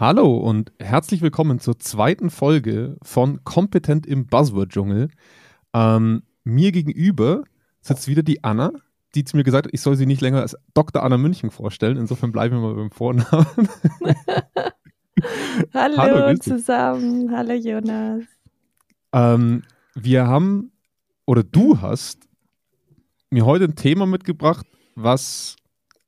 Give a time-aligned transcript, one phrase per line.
[0.00, 5.08] Hallo und herzlich willkommen zur zweiten Folge von Kompetent im Buzzword-Dschungel.
[5.74, 7.42] Ähm, mir gegenüber
[7.80, 8.70] sitzt wieder die Anna,
[9.16, 11.02] die zu mir gesagt hat, ich soll sie nicht länger als Dr.
[11.02, 11.96] Anna München vorstellen.
[11.96, 13.26] Insofern bleiben wir mal beim Vornamen.
[15.74, 17.36] Hallo, Hallo zusammen.
[17.36, 18.22] Hallo Jonas.
[19.12, 19.64] Ähm,
[19.96, 20.70] wir haben,
[21.26, 22.28] oder du hast
[23.30, 25.56] mir heute ein Thema mitgebracht, was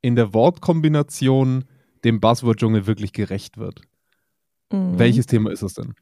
[0.01, 1.65] in der Wortkombination
[2.05, 3.83] dem Buzzword-Dschungel wirklich gerecht wird.
[4.73, 4.99] Mhm.
[4.99, 5.95] Welches Thema ist es denn?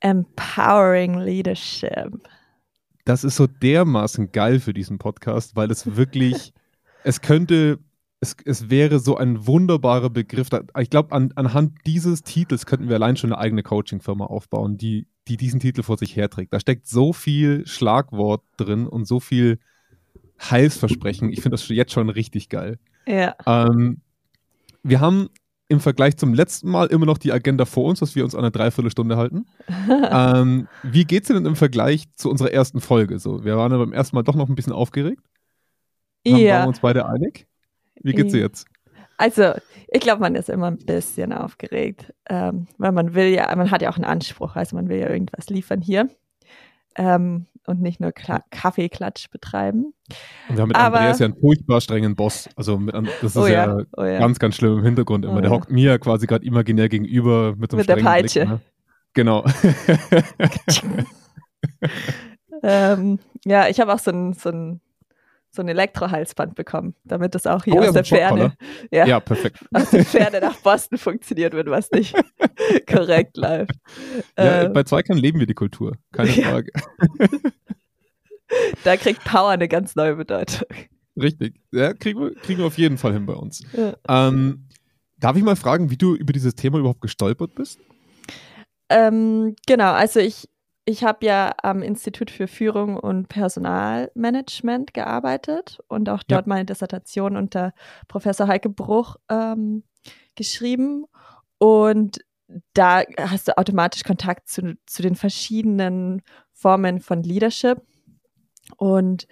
[0.00, 2.28] Empowering Leadership.
[3.04, 6.52] Das ist so dermaßen geil für diesen Podcast, weil es wirklich,
[7.04, 7.78] es könnte,
[8.20, 10.48] es, es wäre so ein wunderbarer Begriff.
[10.78, 15.06] Ich glaube, an, anhand dieses Titels könnten wir allein schon eine eigene Coaching-Firma aufbauen, die,
[15.28, 16.52] die diesen Titel vor sich herträgt.
[16.52, 19.58] Da steckt so viel Schlagwort drin und so viel
[20.40, 21.30] Heilsversprechen.
[21.30, 22.78] Ich finde das jetzt schon richtig geil.
[23.06, 23.34] Ja.
[23.46, 24.00] Ähm,
[24.82, 25.28] wir haben
[25.68, 28.40] im Vergleich zum letzten Mal immer noch die Agenda vor uns, dass wir uns an
[28.40, 29.46] eine Dreiviertelstunde halten.
[30.10, 33.18] ähm, wie es dir denn im Vergleich zu unserer ersten Folge?
[33.20, 35.22] So, wir waren ja beim ersten Mal doch noch ein bisschen aufgeregt.
[36.26, 36.54] Haben, ja.
[36.54, 37.46] Waren wir uns beide einig?
[38.02, 38.66] Wie geht's dir jetzt?
[39.16, 39.52] Also,
[39.88, 43.82] ich glaube, man ist immer ein bisschen aufgeregt, ähm, weil man will ja, man hat
[43.82, 46.08] ja auch einen Anspruch, also man will ja irgendwas liefern hier
[46.96, 49.94] ähm, und nicht nur Kla Kaffeeklatsch betreiben.
[50.48, 52.48] Und wir haben mit Aber, Andreas ja einen furchtbar strengen Boss.
[52.56, 55.38] Also mit, das ist oh ja, ja, oh ja, ganz, ganz schlimm im Hintergrund immer.
[55.38, 58.40] Oh der hockt mir quasi gerade imaginär gegenüber mit so einem mit der Peitsche.
[58.40, 58.60] Blick, ne?
[59.12, 59.44] Genau.
[62.62, 64.80] ähm, ja, ich habe auch so ein, so ein
[65.50, 68.54] so ein Elektrohalsband bekommen, damit das auch hier oh, aus ja, der Ferne,
[68.90, 69.58] ja, ja, perfekt.
[69.72, 72.14] aus der Ferne nach Boston funktioniert, wenn was nicht
[72.88, 73.74] korrekt läuft.
[74.38, 76.72] Ja, ähm, bei Zweikern leben wir die Kultur, keine Frage.
[78.84, 80.68] da kriegt Power eine ganz neue Bedeutung.
[81.20, 83.62] Richtig, ja, kriegen wir, kriegen wir auf jeden Fall hin bei uns.
[84.08, 84.68] Ähm,
[85.18, 87.80] darf ich mal fragen, wie du über dieses Thema überhaupt gestolpert bist?
[88.88, 90.48] Ähm, genau, also ich
[90.90, 96.48] ich habe ja am Institut für Führung und Personalmanagement gearbeitet und auch dort ja.
[96.48, 97.72] meine Dissertation unter
[98.08, 99.84] Professor Heike Bruch ähm,
[100.34, 101.06] geschrieben.
[101.58, 102.18] Und
[102.74, 106.22] da hast du automatisch Kontakt zu, zu den verschiedenen
[106.52, 107.80] Formen von Leadership.
[108.76, 109.26] Und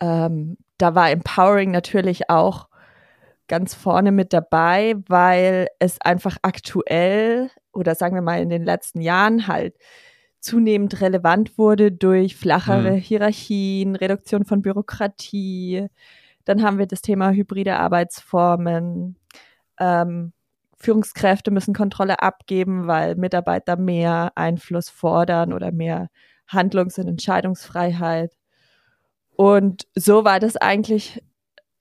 [0.00, 2.68] ähm, da war Empowering natürlich auch
[3.48, 9.00] ganz vorne mit dabei, weil es einfach aktuell oder sagen wir mal in den letzten
[9.00, 9.74] Jahren halt
[10.40, 12.96] zunehmend relevant wurde durch flachere mhm.
[12.96, 15.86] Hierarchien, Reduktion von Bürokratie.
[16.44, 19.16] Dann haben wir das Thema hybride Arbeitsformen.
[19.78, 20.32] Ähm,
[20.76, 26.08] Führungskräfte müssen Kontrolle abgeben, weil Mitarbeiter mehr Einfluss fordern oder mehr
[26.48, 28.32] Handlungs- und Entscheidungsfreiheit.
[29.36, 31.22] Und so war das eigentlich,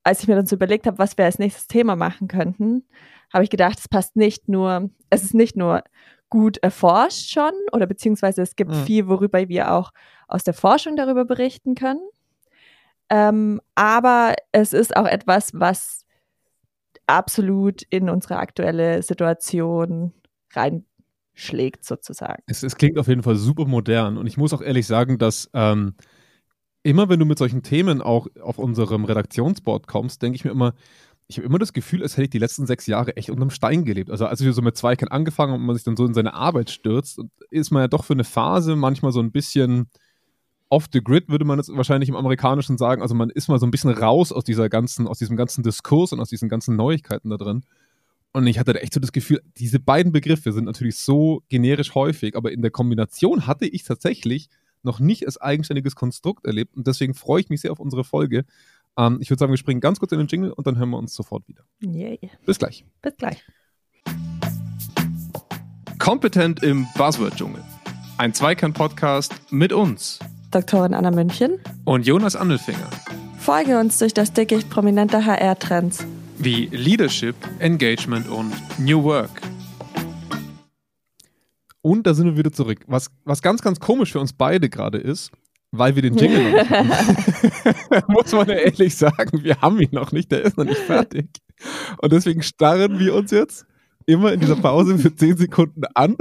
[0.03, 2.85] als ich mir dann so überlegt habe, was wir als nächstes Thema machen könnten,
[3.33, 5.83] habe ich gedacht, es passt nicht nur, es ist nicht nur
[6.29, 8.83] gut erforscht schon oder beziehungsweise es gibt mhm.
[8.83, 9.91] viel, worüber wir auch
[10.27, 12.01] aus der Forschung darüber berichten können.
[13.09, 16.05] Ähm, aber es ist auch etwas, was
[17.07, 20.13] absolut in unsere aktuelle Situation
[20.53, 22.43] reinschlägt, sozusagen.
[22.45, 25.49] Es, es, klingt auf jeden Fall super modern und ich muss auch ehrlich sagen, dass
[25.53, 25.95] ähm,
[26.83, 30.73] immer wenn du mit solchen Themen auch auf unserem Redaktionsboard kommst, denke ich mir immer,
[31.29, 33.51] ich habe immer das Gefühl, als hätte ich die letzten sechs Jahre echt unter einem
[33.51, 34.09] Stein gelebt.
[34.09, 36.71] Also als wir so mit Zweikern angefangen und man sich dann so in seine Arbeit
[36.71, 39.89] stürzt, ist man ja doch für eine Phase manchmal so ein bisschen
[40.69, 43.03] off the grid, würde man jetzt wahrscheinlich im Amerikanischen sagen.
[43.03, 46.13] Also man ist mal so ein bisschen raus aus dieser ganzen, aus diesem ganzen Diskurs
[46.13, 47.63] und aus diesen ganzen Neuigkeiten da drin.
[48.31, 51.93] Und ich hatte da echt so das Gefühl, diese beiden Begriffe sind natürlich so generisch
[51.93, 54.49] häufig, aber in der Kombination hatte ich tatsächlich
[54.81, 56.75] noch nicht als eigenständiges Konstrukt erlebt.
[56.75, 58.45] Und deswegen freue ich mich sehr auf unsere Folge,
[58.97, 60.97] ähm, ich würde sagen, wir springen ganz kurz in den Jingle und dann hören wir
[60.97, 61.63] uns sofort wieder.
[61.79, 62.19] Yay.
[62.45, 62.85] Bis gleich.
[63.01, 63.43] Bis gleich.
[65.99, 67.63] Kompetent im Buzzword-Dschungel.
[68.17, 70.19] Ein Zweikern-Podcast mit uns.
[70.51, 71.59] Doktorin Anna München.
[71.85, 72.89] Und Jonas Andelfinger.
[73.37, 76.05] Folge uns durch das Dickicht prominenter HR-Trends.
[76.37, 79.41] Wie Leadership, Engagement und New Work.
[81.81, 82.79] Und da sind wir wieder zurück.
[82.87, 85.31] Was, was ganz, ganz komisch für uns beide gerade ist,
[85.71, 88.03] weil wir den Jingle noch nicht haben.
[88.07, 91.27] Muss man ja ehrlich sagen, wir haben ihn noch nicht, der ist noch nicht fertig.
[92.01, 93.65] Und deswegen starren wir uns jetzt
[94.05, 96.15] immer in dieser Pause für 10 Sekunden an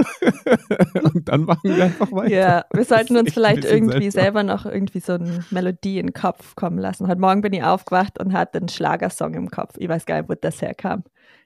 [1.13, 2.31] und dann machen wir einfach weiter.
[2.31, 6.55] Ja, wir sollten uns vielleicht irgendwie selber noch irgendwie so eine Melodie in den Kopf
[6.55, 7.07] kommen lassen.
[7.07, 9.73] Heute Morgen bin ich aufgewacht und hatte einen Schlagersong im Kopf.
[9.77, 11.03] Ich weiß gar nicht, wo das herkam.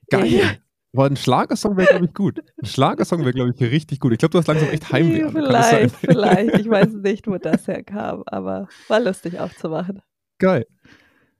[0.09, 0.57] Geil.
[0.93, 2.39] Aber ein Schlagersong wäre, glaube ich, gut.
[2.61, 4.13] Ein Schlagersong wäre, glaube ich, richtig gut.
[4.13, 5.27] Ich glaube, du hast langsam echt Heimweh.
[5.31, 6.59] Vielleicht, vielleicht.
[6.59, 10.01] Ich weiß nicht, wo das herkam, aber war lustig aufzumachen.
[10.37, 10.67] Geil.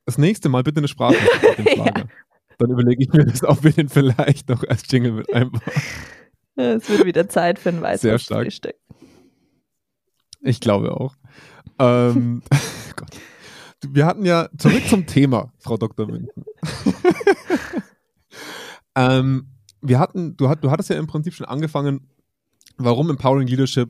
[0.06, 1.16] Das nächste Mal bitte eine Sprache.
[1.76, 1.86] ja.
[2.58, 5.62] Dann überlege ich mir das, ob wir den vielleicht noch als Jingle mit einbauen.
[6.56, 8.76] Es wird wieder Zeit für ein weißes Frühstück.
[10.42, 11.16] Ich glaube auch.
[11.80, 12.42] ähm,
[12.96, 13.18] Gott.
[13.88, 16.08] Wir hatten ja zurück zum Thema, Frau Dr.
[16.08, 16.30] Minden.
[18.95, 19.48] Ähm,
[19.81, 22.07] wir hatten, du, hat, du hattest ja im Prinzip schon angefangen,
[22.78, 23.90] warum Empowering Leadership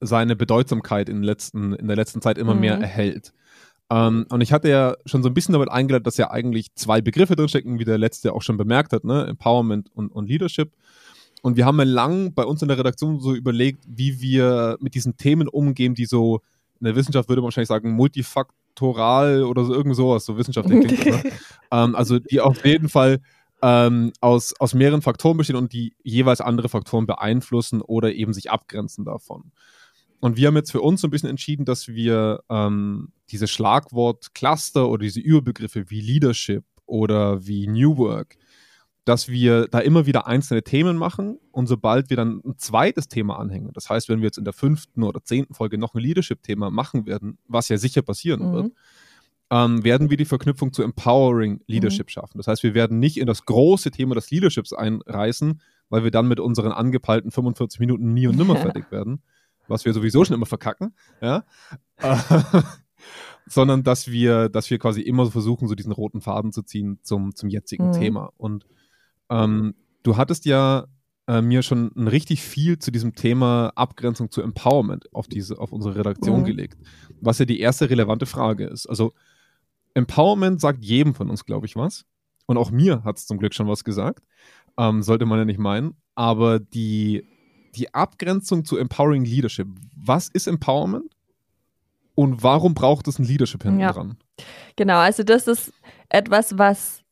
[0.00, 2.60] seine Bedeutsamkeit in, letzten, in der letzten Zeit immer mhm.
[2.60, 3.32] mehr erhält.
[3.90, 7.00] Ähm, und ich hatte ja schon so ein bisschen damit eingeleitet, dass ja eigentlich zwei
[7.00, 9.26] Begriffe drinstecken, wie der letzte auch schon bemerkt hat, ne?
[9.26, 10.72] Empowerment und, und Leadership.
[11.42, 14.94] Und wir haben ja lang bei uns in der Redaktion so überlegt, wie wir mit
[14.94, 16.40] diesen Themen umgehen, die so,
[16.78, 21.06] in der Wissenschaft würde man wahrscheinlich sagen, multifaktoral oder so irgend sowas, so wissenschaftlich klingt
[21.06, 21.32] ne?
[21.72, 23.20] ähm, Also die auf jeden Fall
[23.62, 28.50] ähm, aus, aus mehreren Faktoren bestehen und die jeweils andere Faktoren beeinflussen oder eben sich
[28.50, 29.52] abgrenzen davon.
[30.20, 34.88] Und wir haben jetzt für uns so ein bisschen entschieden, dass wir ähm, diese Schlagwort-Cluster
[34.88, 38.36] oder diese Überbegriffe wie Leadership oder wie New Work,
[39.06, 43.38] dass wir da immer wieder einzelne Themen machen und sobald wir dann ein zweites Thema
[43.38, 46.70] anhängen, das heißt, wenn wir jetzt in der fünften oder zehnten Folge noch ein Leadership-Thema
[46.70, 48.52] machen werden, was ja sicher passieren mhm.
[48.52, 48.72] wird,
[49.50, 52.10] ähm, werden wir die Verknüpfung zu Empowering Leadership mhm.
[52.10, 52.38] schaffen.
[52.38, 56.28] Das heißt, wir werden nicht in das große Thema des Leaderships einreißen, weil wir dann
[56.28, 59.22] mit unseren angepeilten 45 Minuten nie und nimmer fertig werden,
[59.66, 61.44] was wir sowieso schon immer verkacken, ja.
[63.46, 67.34] sondern dass wir, dass wir quasi immer versuchen, so diesen roten Faden zu ziehen zum,
[67.34, 67.92] zum jetzigen mhm.
[67.92, 68.32] Thema.
[68.36, 68.66] Und
[69.30, 69.74] ähm,
[70.04, 70.86] du hattest ja
[71.26, 75.96] äh, mir schon richtig viel zu diesem Thema Abgrenzung zu Empowerment auf diese, auf unsere
[75.96, 76.44] Redaktion mhm.
[76.44, 76.78] gelegt,
[77.20, 78.86] was ja die erste relevante Frage ist.
[78.86, 79.12] Also
[79.94, 82.04] Empowerment sagt jedem von uns, glaube ich, was.
[82.46, 84.24] Und auch mir hat es zum Glück schon was gesagt.
[84.78, 85.94] Ähm, sollte man ja nicht meinen.
[86.14, 87.24] Aber die,
[87.74, 91.14] die Abgrenzung zu Empowering Leadership, was ist Empowerment?
[92.14, 93.92] Und warum braucht es ein Leadership hinten ja.
[93.92, 94.16] dran?
[94.76, 95.72] Genau, also das ist
[96.08, 97.02] etwas, was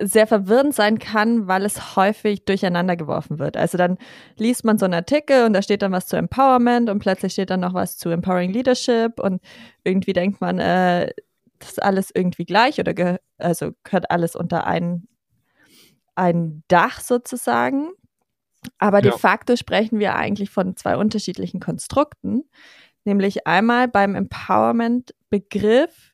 [0.00, 3.56] sehr verwirrend sein kann, weil es häufig durcheinander geworfen wird.
[3.56, 3.98] Also dann
[4.36, 7.50] liest man so einen Artikel und da steht dann was zu Empowerment und plötzlich steht
[7.50, 9.42] dann noch was zu Empowering Leadership und
[9.82, 11.10] irgendwie denkt man, äh,
[11.58, 15.08] das alles irgendwie gleich oder also gehört alles unter ein,
[16.14, 17.90] ein Dach sozusagen.
[18.78, 19.10] Aber ja.
[19.10, 22.44] de facto sprechen wir eigentlich von zwei unterschiedlichen Konstrukten,
[23.04, 26.12] nämlich einmal beim Empowerment-Begriff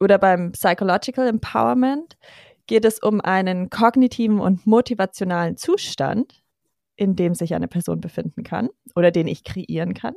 [0.00, 2.16] oder beim Psychological Empowerment
[2.66, 6.42] geht es um einen kognitiven und motivationalen Zustand,
[6.96, 10.14] in dem sich eine Person befinden kann oder den ich kreieren kann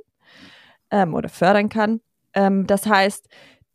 [0.91, 2.01] ähm, oder fördern kann.
[2.33, 3.27] Ähm, das heißt,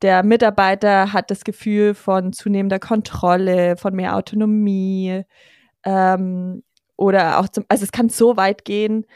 [0.03, 5.23] der Mitarbeiter hat das Gefühl von zunehmender Kontrolle, von mehr Autonomie
[5.85, 6.63] ähm,
[6.97, 9.07] oder auch zum, also es kann so weit gehen,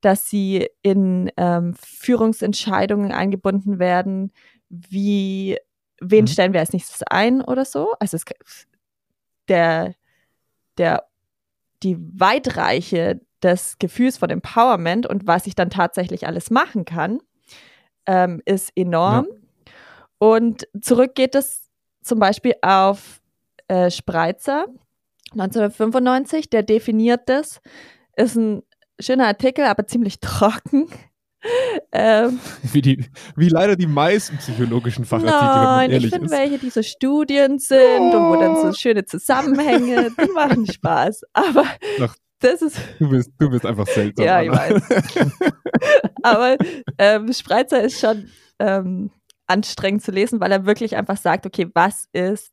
[0.00, 4.32] dass sie in ähm, Führungsentscheidungen eingebunden werden,
[4.68, 5.58] wie
[6.00, 6.28] wen mhm.
[6.28, 7.94] stellen wir als nächstes ein oder so.
[7.98, 8.24] Also es,
[9.48, 9.94] der,
[10.78, 11.08] der,
[11.82, 17.20] die Weitreiche des Gefühls von Empowerment und was ich dann tatsächlich alles machen kann,
[18.06, 19.26] ähm, ist enorm.
[19.28, 19.35] Ja.
[20.18, 21.68] Und zurück geht es
[22.02, 23.20] zum Beispiel auf
[23.68, 24.66] äh, Spreitzer
[25.32, 27.60] 1995, der definiert das.
[28.16, 28.62] Ist ein
[29.00, 30.88] schöner Artikel, aber ziemlich trocken.
[31.92, 32.40] ähm,
[32.72, 33.04] wie, die,
[33.36, 38.16] wie leider die meisten psychologischen Fachartikel, nein, ich finde welche, die so Studien sind oh.
[38.16, 41.22] und wo dann so schöne Zusammenhänge, die machen Spaß.
[41.34, 41.64] Aber
[42.00, 42.78] Ach, das ist.
[42.98, 44.24] Du bist, du bist einfach seltsam.
[44.24, 44.82] Ja, ich weiß.
[46.22, 46.56] aber
[46.98, 49.10] ähm, Spreitzer ist schon ähm,
[49.46, 52.52] anstrengend zu lesen, weil er wirklich einfach sagt, okay, was ist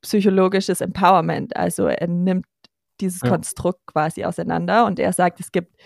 [0.00, 1.56] psychologisches Empowerment?
[1.56, 2.46] Also er nimmt
[3.00, 3.28] dieses ja.
[3.28, 5.76] Konstrukt quasi auseinander und er sagt, es gibt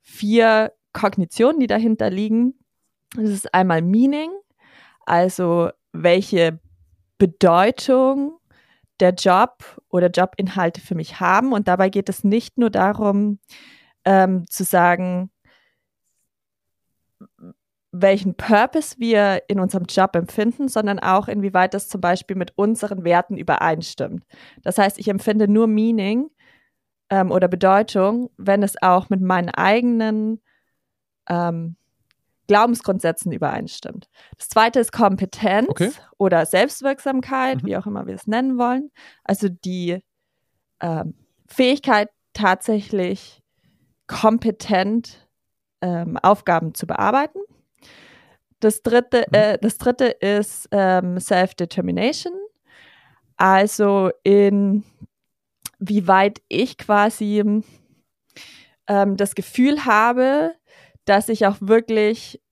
[0.00, 2.54] vier Kognitionen, die dahinter liegen.
[3.14, 4.30] Das ist einmal Meaning,
[5.04, 6.58] also welche
[7.18, 8.38] Bedeutung
[9.00, 11.52] der Job oder Jobinhalte für mich haben.
[11.52, 13.38] Und dabei geht es nicht nur darum,
[14.04, 15.30] ähm, zu sagen,
[18.02, 23.04] welchen Purpose wir in unserem Job empfinden, sondern auch inwieweit das zum Beispiel mit unseren
[23.04, 24.24] Werten übereinstimmt.
[24.62, 26.30] Das heißt, ich empfinde nur Meaning
[27.10, 30.40] ähm, oder Bedeutung, wenn es auch mit meinen eigenen
[31.28, 31.76] ähm,
[32.46, 34.08] Glaubensgrundsätzen übereinstimmt.
[34.38, 35.90] Das zweite ist Kompetenz okay.
[36.18, 37.66] oder Selbstwirksamkeit, mhm.
[37.66, 38.90] wie auch immer wir es nennen wollen.
[39.24, 40.00] Also die
[40.80, 41.14] ähm,
[41.48, 43.42] Fähigkeit, tatsächlich
[44.06, 45.26] kompetent
[45.80, 47.38] ähm, Aufgaben zu bearbeiten.
[48.66, 49.34] Das dritte, mhm.
[49.34, 52.32] äh, das dritte ist ähm, Self-Determination,
[53.36, 54.82] also in
[55.78, 57.62] wie weit ich quasi
[58.88, 60.56] ähm, das Gefühl habe,
[61.04, 62.42] dass ich auch wirklich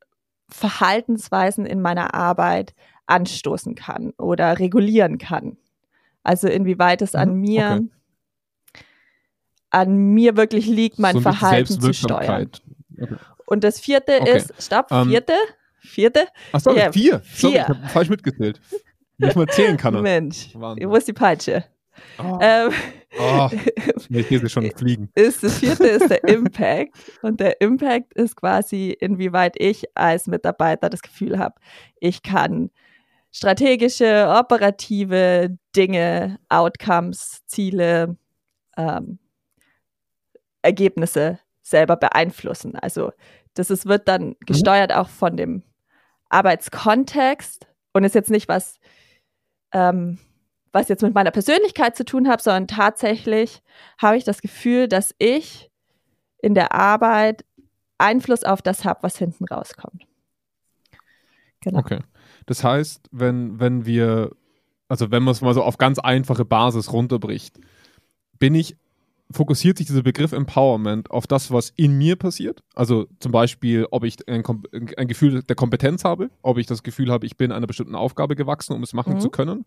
[0.49, 5.57] Verhaltensweisen in meiner Arbeit anstoßen kann oder regulieren kann.
[6.23, 7.81] Also inwieweit es an mhm, mir
[8.73, 8.85] okay.
[9.71, 12.53] an mir wirklich liegt, mein so Verhalten zu steuern.
[13.03, 13.17] Okay.
[13.47, 14.37] Und das vierte okay.
[14.37, 16.27] ist, stopp, ähm, vierte, um, vierte.
[16.53, 17.21] Ach sorry, ja, vier.
[17.21, 17.51] vier.
[17.51, 18.61] Sorry, ich habe falsch mitgezählt.
[19.19, 20.03] Nicht mal zählen kann er.
[20.03, 20.89] Mensch, Wahnsinn.
[20.89, 21.65] wo ist die Peitsche?
[22.19, 22.39] Oh.
[22.41, 22.73] Ähm,
[23.19, 23.49] oh.
[24.09, 25.11] Ich sehe sie schon fliegen.
[25.15, 26.95] Ist, das vierte ist der Impact.
[27.23, 31.55] Und der Impact ist quasi, inwieweit ich als Mitarbeiter das Gefühl habe,
[32.01, 32.71] ich kann
[33.31, 38.17] strategische, operative Dinge, Outcomes, Ziele,
[38.77, 39.19] ähm,
[40.63, 42.77] Ergebnisse selber beeinflussen.
[42.77, 43.13] Also
[43.55, 44.37] das ist, wird dann mhm.
[44.47, 45.63] gesteuert auch von dem
[46.35, 48.79] Arbeitskontext und ist jetzt nicht was,
[49.73, 50.19] ähm,
[50.73, 53.63] was jetzt mit meiner Persönlichkeit zu tun hat, sondern tatsächlich
[53.99, 55.71] habe ich das Gefühl, dass ich
[56.39, 57.45] in der Arbeit
[57.99, 60.07] Einfluss auf das habe, was hinten rauskommt.
[61.61, 61.79] Genau.
[61.79, 62.01] Okay.
[62.47, 64.33] Das heißt, wenn, wenn wir,
[64.89, 67.59] also wenn man es mal so auf ganz einfache Basis runterbricht,
[68.39, 68.77] bin ich
[69.31, 72.63] fokussiert sich dieser Begriff Empowerment auf das, was in mir passiert.
[72.75, 74.45] Also zum Beispiel, ob ich ein,
[74.97, 78.37] ein, Gefühl der Kompetenz habe, ob ich das Gefühl habe, ich bin einer bestimmten Aufgabe
[78.37, 79.21] gewachsen, um es machen mhm.
[79.21, 79.65] zu können.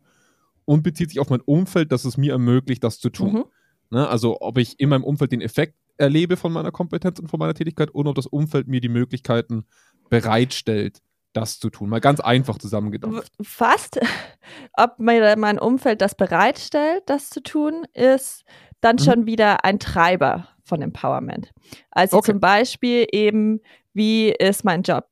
[0.66, 3.34] Und bezieht sich auf mein Umfeld, dass es mir ermöglicht, das zu tun.
[3.34, 3.46] Mhm.
[3.90, 4.08] Ne?
[4.08, 7.54] Also ob ich in meinem Umfeld den Effekt erlebe von meiner Kompetenz und von meiner
[7.54, 9.66] Tätigkeit und ob das Umfeld mir die Möglichkeiten
[10.10, 11.02] bereitstellt,
[11.38, 11.90] das zu tun.
[11.90, 13.32] Mal ganz einfach zusammengedacht.
[13.42, 14.00] Fast.
[14.74, 18.44] Ob mir mein Umfeld das bereitstellt, das zu tun, ist
[18.82, 19.02] dann mhm.
[19.02, 21.52] schon wieder ein Treiber von Empowerment.
[21.92, 22.32] Also okay.
[22.32, 23.62] zum Beispiel eben,
[23.94, 25.08] wie ist mein Job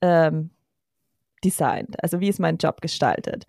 [0.00, 0.50] ähm,
[1.44, 2.02] designt?
[2.02, 3.46] Also wie ist mein Job gestaltet?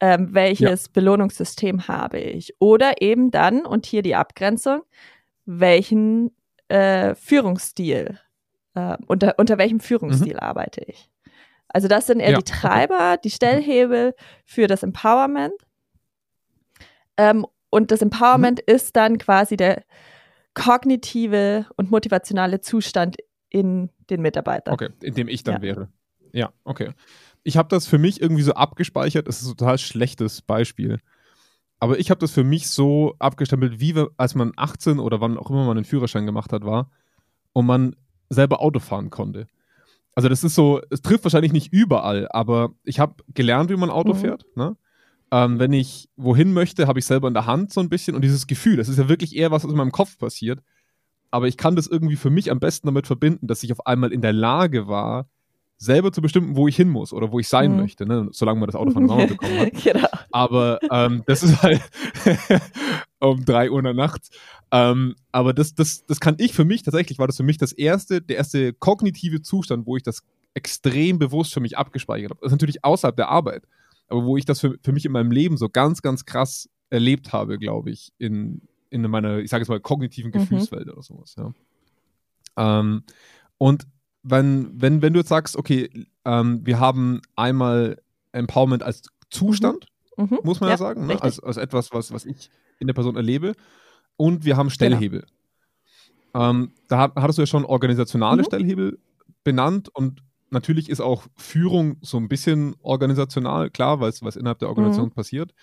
[0.00, 0.90] Ähm, welches ja.
[0.94, 2.54] Belohnungssystem habe ich?
[2.58, 4.82] Oder eben dann, und hier die Abgrenzung,
[5.44, 6.34] welchen
[6.68, 8.18] äh, Führungsstil,
[8.74, 10.40] äh, unter, unter welchem Führungsstil mhm.
[10.40, 11.08] arbeite ich?
[11.68, 14.14] Also das sind eher ja, die Treiber, die Stellhebel
[14.44, 15.54] für das Empowerment.
[17.16, 18.74] Ähm, und das Empowerment mhm.
[18.74, 19.82] ist dann quasi der
[20.54, 23.16] kognitive und motivationale Zustand
[23.48, 24.74] in den Mitarbeitern.
[24.74, 25.62] Okay, in dem ich dann ja.
[25.62, 25.88] wäre.
[26.32, 26.90] Ja, okay.
[27.42, 29.26] Ich habe das für mich irgendwie so abgespeichert.
[29.26, 31.00] Das ist ein total schlechtes Beispiel.
[31.80, 35.38] Aber ich habe das für mich so abgestempelt, wie wir, als man 18 oder wann
[35.38, 36.90] auch immer man einen Führerschein gemacht hat, war
[37.54, 37.96] und man
[38.28, 39.46] selber Auto fahren konnte.
[40.14, 43.88] Also das ist so, es trifft wahrscheinlich nicht überall, aber ich habe gelernt, wie man
[43.88, 44.18] Auto mhm.
[44.18, 44.44] fährt.
[44.56, 44.76] Ne?
[45.32, 48.22] Ähm, wenn ich wohin möchte, habe ich selber in der Hand so ein bisschen und
[48.22, 50.60] dieses Gefühl, das ist ja wirklich eher was, was in meinem Kopf passiert.
[51.30, 54.12] Aber ich kann das irgendwie für mich am besten damit verbinden, dass ich auf einmal
[54.12, 55.26] in der Lage war,
[55.78, 57.78] selber zu bestimmen, wo ich hin muss oder wo ich sein mhm.
[57.78, 58.28] möchte, ne?
[58.30, 59.72] solange man das Auto von Mama bekommen hat.
[59.82, 60.06] genau.
[60.30, 61.80] Aber ähm, das ist halt
[63.18, 64.28] um drei Uhr in der Nacht.
[64.70, 67.72] Ähm, aber das, das, das kann ich für mich, tatsächlich war das für mich das
[67.72, 70.22] erste, der erste kognitive Zustand, wo ich das
[70.52, 72.40] extrem bewusst für mich abgespeichert habe.
[72.42, 73.64] Das ist natürlich außerhalb der Arbeit
[74.12, 77.32] aber wo ich das für, für mich in meinem Leben so ganz, ganz krass erlebt
[77.32, 80.38] habe, glaube ich, in, in meiner, ich sage jetzt mal, kognitiven mhm.
[80.38, 80.92] Gefühlswelt mhm.
[80.92, 81.34] oder sowas.
[81.36, 81.52] Ja.
[82.56, 83.04] Ähm,
[83.56, 83.86] und
[84.22, 85.88] wenn, wenn, wenn du jetzt sagst, okay,
[86.26, 88.02] ähm, wir haben einmal
[88.32, 89.86] Empowerment als Zustand,
[90.18, 90.24] mhm.
[90.24, 90.38] Mhm.
[90.44, 91.20] muss man ja, ja sagen, ne?
[91.22, 93.54] als, als etwas, was, was ich in der Person erlebe,
[94.18, 94.74] und wir haben genau.
[94.74, 95.24] Stellhebel.
[96.34, 96.50] Genau.
[96.50, 98.46] Ähm, da hattest du ja schon organisationale mhm.
[98.46, 98.98] Stellhebel
[99.42, 104.58] benannt und natürlich ist auch Führung so ein bisschen organisational, klar, weil es was innerhalb
[104.58, 105.12] der Organisation mhm.
[105.12, 105.54] passiert.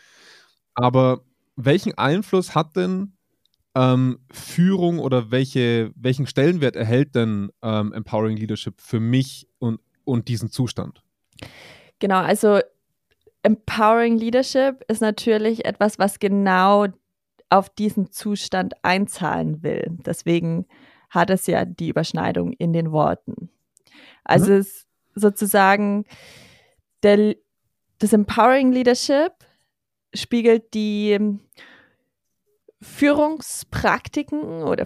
[0.73, 1.21] Aber
[1.55, 3.13] welchen Einfluss hat denn
[3.75, 10.27] ähm, Führung oder welche, welchen Stellenwert erhält denn ähm, Empowering Leadership für mich und, und
[10.27, 11.03] diesen Zustand?
[11.99, 12.59] Genau, also
[13.43, 16.87] Empowering Leadership ist natürlich etwas, was genau
[17.49, 19.97] auf diesen Zustand einzahlen will.
[20.05, 20.65] Deswegen
[21.09, 23.49] hat es ja die Überschneidung in den Worten.
[24.23, 24.59] Also mhm.
[24.59, 26.05] es sozusagen
[27.03, 27.35] der,
[27.99, 29.33] das Empowering Leadership
[30.13, 31.39] spiegelt die
[32.81, 34.85] Führungspraktiken oder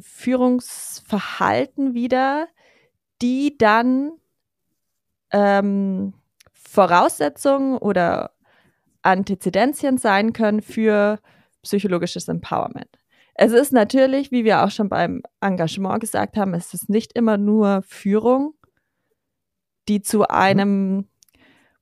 [0.00, 2.46] Führungsverhalten wider,
[3.20, 4.12] die dann
[5.32, 6.14] ähm,
[6.52, 8.32] Voraussetzungen oder
[9.02, 11.18] Antizidenzien sein können für
[11.62, 13.01] psychologisches Empowerment.
[13.34, 17.38] Es ist natürlich, wie wir auch schon beim Engagement gesagt haben, es ist nicht immer
[17.38, 18.54] nur Führung,
[19.88, 21.08] die zu einem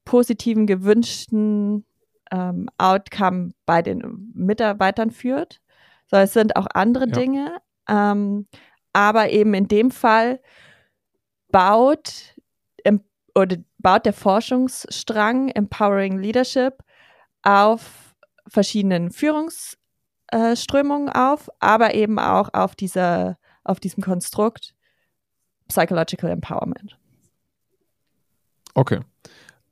[0.05, 1.85] positiven, gewünschten
[2.31, 5.61] ähm, Outcome bei den Mitarbeitern führt.
[6.07, 7.13] So, es sind auch andere ja.
[7.13, 7.59] Dinge.
[7.89, 8.47] Ähm,
[8.93, 10.41] aber eben in dem Fall
[11.51, 12.35] baut
[13.35, 16.83] oder baut der Forschungsstrang Empowering Leadership
[17.43, 18.15] auf
[18.49, 19.79] verschiedenen Führungs
[20.31, 24.75] äh, Strömungen auf, aber eben auch auf, dieser, auf diesem Konstrukt
[25.69, 26.99] Psychological Empowerment.
[28.75, 29.01] Okay.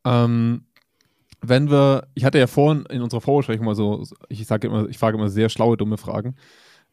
[0.05, 0.67] Ähm,
[1.41, 4.99] wenn wir, ich hatte ja vorhin in unserer Vorbesprechung mal so, ich sage immer, ich
[4.99, 6.37] frage immer sehr schlaue, dumme Fragen.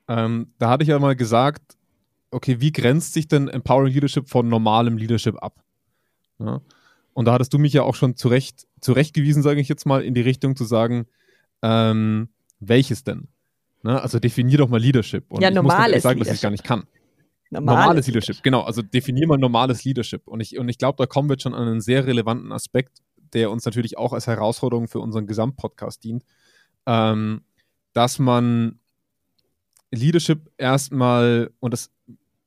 [0.08, 1.78] Ähm, da hatte ich ja mal gesagt,
[2.32, 5.64] okay, wie grenzt sich denn Empowering Leadership von normalem Leadership ab?
[6.40, 6.62] Ja?
[7.14, 10.14] Und da hattest du mich ja auch schon zurecht, zurechtgewiesen, sage ich jetzt mal, in
[10.14, 11.08] die Richtung zu sagen,
[11.62, 12.30] ähm,
[12.60, 13.30] welches denn?
[13.86, 14.02] Ne?
[14.02, 15.26] Also definier doch mal Leadership.
[15.30, 16.86] Und ja, ich normales muss sagen, dass ich gar nicht kann.
[17.52, 18.28] Normales, normales Leadership.
[18.30, 18.62] Leadership, genau.
[18.62, 20.28] Also definier mal normales Leadership.
[20.28, 23.04] Und ich, und ich glaube, da kommen wir jetzt schon an einen sehr relevanten Aspekt,
[23.34, 26.24] der uns natürlich auch als Herausforderung für unseren Gesamtpodcast dient,
[26.88, 27.44] ähm,
[27.94, 28.80] dass man
[29.92, 31.92] Leadership erstmal, und das,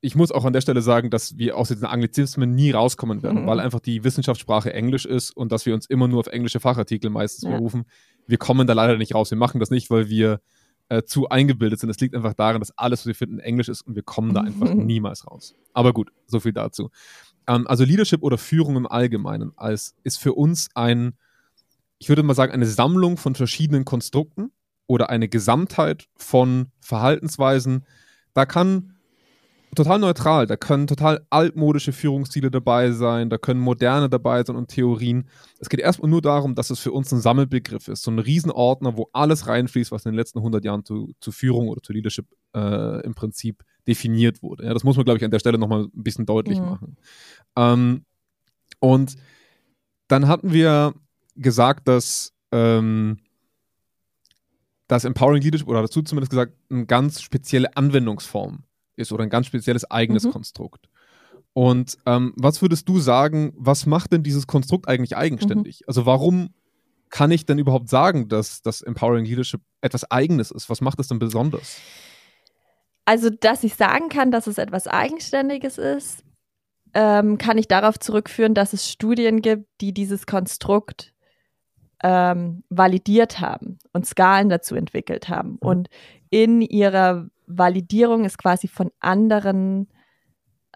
[0.01, 3.43] ich muss auch an der Stelle sagen, dass wir aus diesen Anglizismen nie rauskommen werden,
[3.43, 3.47] mhm.
[3.47, 7.09] weil einfach die Wissenschaftssprache Englisch ist und dass wir uns immer nur auf englische Fachartikel
[7.09, 7.55] meistens ja.
[7.55, 7.85] berufen.
[8.27, 9.31] Wir kommen da leider nicht raus.
[9.31, 10.41] Wir machen das nicht, weil wir
[10.89, 11.89] äh, zu eingebildet sind.
[11.89, 14.41] Es liegt einfach daran, dass alles, was wir finden, Englisch ist und wir kommen da
[14.41, 15.55] einfach niemals raus.
[15.73, 16.89] Aber gut, so viel dazu.
[17.47, 21.13] Ähm, also Leadership oder Führung im Allgemeinen als, ist für uns ein,
[21.99, 24.51] ich würde mal sagen, eine Sammlung von verschiedenen Konstrukten
[24.87, 27.85] oder eine Gesamtheit von Verhaltensweisen.
[28.33, 28.95] Da kann
[29.75, 30.47] total neutral.
[30.47, 35.27] Da können total altmodische Führungsstile dabei sein, da können moderne dabei sein und Theorien.
[35.59, 38.97] Es geht erstmal nur darum, dass es für uns ein Sammelbegriff ist, so ein Riesenordner,
[38.97, 42.27] wo alles reinfließt, was in den letzten 100 Jahren zu, zu Führung oder zu Leadership
[42.55, 44.65] äh, im Prinzip definiert wurde.
[44.65, 46.65] Ja, das muss man, glaube ich, an der Stelle nochmal ein bisschen deutlich mhm.
[46.65, 46.97] machen.
[47.55, 48.05] Ähm,
[48.79, 49.15] und
[50.07, 50.93] dann hatten wir
[51.35, 53.19] gesagt, dass ähm,
[54.87, 58.63] das Empowering Leadership, oder dazu zumindest gesagt, eine ganz spezielle Anwendungsform
[58.99, 60.31] ist oder ein ganz spezielles eigenes mhm.
[60.31, 60.89] Konstrukt.
[61.53, 65.81] Und ähm, was würdest du sagen, was macht denn dieses Konstrukt eigentlich eigenständig?
[65.81, 65.85] Mhm.
[65.87, 66.49] Also warum
[67.09, 70.69] kann ich denn überhaupt sagen, dass das Empowering Leadership etwas Eigenes ist?
[70.69, 71.77] Was macht es denn besonders?
[73.05, 76.23] Also, dass ich sagen kann, dass es etwas Eigenständiges ist,
[76.93, 81.13] ähm, kann ich darauf zurückführen, dass es Studien gibt, die dieses Konstrukt
[82.03, 85.51] ähm, validiert haben und Skalen dazu entwickelt haben.
[85.53, 85.57] Mhm.
[85.59, 85.89] Und
[86.29, 89.89] in ihrer Validierung ist quasi von anderen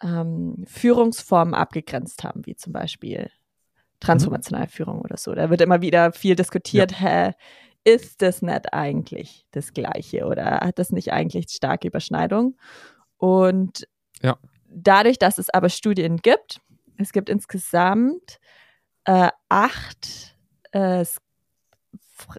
[0.02, 3.30] ähm, Führungsformen abgegrenzt haben, wie zum Beispiel
[4.00, 5.34] transformationale Führung oder so.
[5.34, 6.98] Da wird immer wieder viel diskutiert, ja.
[6.98, 7.32] hä,
[7.86, 12.58] ist das nicht eigentlich das Gleiche oder hat das nicht eigentlich starke Überschneidung?
[13.18, 13.88] Und
[14.22, 14.38] ja.
[14.70, 16.60] dadurch, dass es aber Studien gibt,
[16.98, 18.40] es gibt insgesamt
[19.06, 20.36] äh, acht
[20.72, 21.06] äh,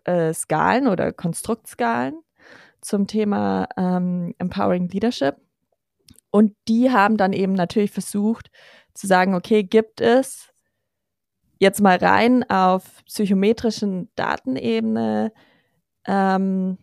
[0.04, 2.23] äh Skalen oder Konstruktskalen,
[2.84, 5.36] zum Thema ähm, Empowering Leadership.
[6.30, 8.50] Und die haben dann eben natürlich versucht
[8.92, 10.52] zu sagen, okay, gibt es
[11.58, 15.32] jetzt mal rein auf psychometrischen Datenebene
[16.06, 16.78] ähm,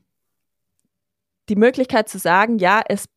[1.50, 3.10] die Möglichkeit zu sagen, ja, es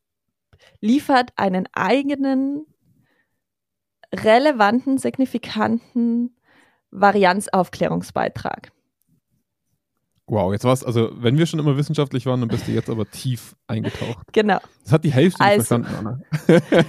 [0.80, 2.66] liefert einen eigenen,
[4.12, 6.36] relevanten, signifikanten
[6.90, 8.73] Varianzaufklärungsbeitrag.
[10.26, 13.10] Wow, jetzt war's, also wenn wir schon immer wissenschaftlich waren, dann bist du jetzt aber
[13.10, 14.26] tief eingetaucht.
[14.32, 14.58] Genau.
[14.82, 16.22] Das hat die Hälfte also, nicht verstanden,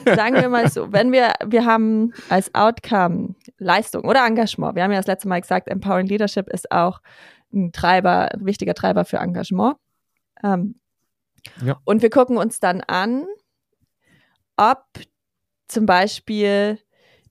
[0.07, 0.15] Anna.
[0.15, 4.75] sagen wir mal so, wenn wir, wir haben als Outcome Leistung oder Engagement.
[4.75, 7.01] Wir haben ja das letzte Mal gesagt, Empowering Leadership ist auch
[7.53, 9.75] ein Treiber, ein wichtiger Treiber für Engagement.
[10.41, 10.75] Ähm,
[11.61, 11.77] ja.
[11.83, 13.25] Und wir gucken uns dann an,
[14.55, 14.85] ob
[15.67, 16.79] zum Beispiel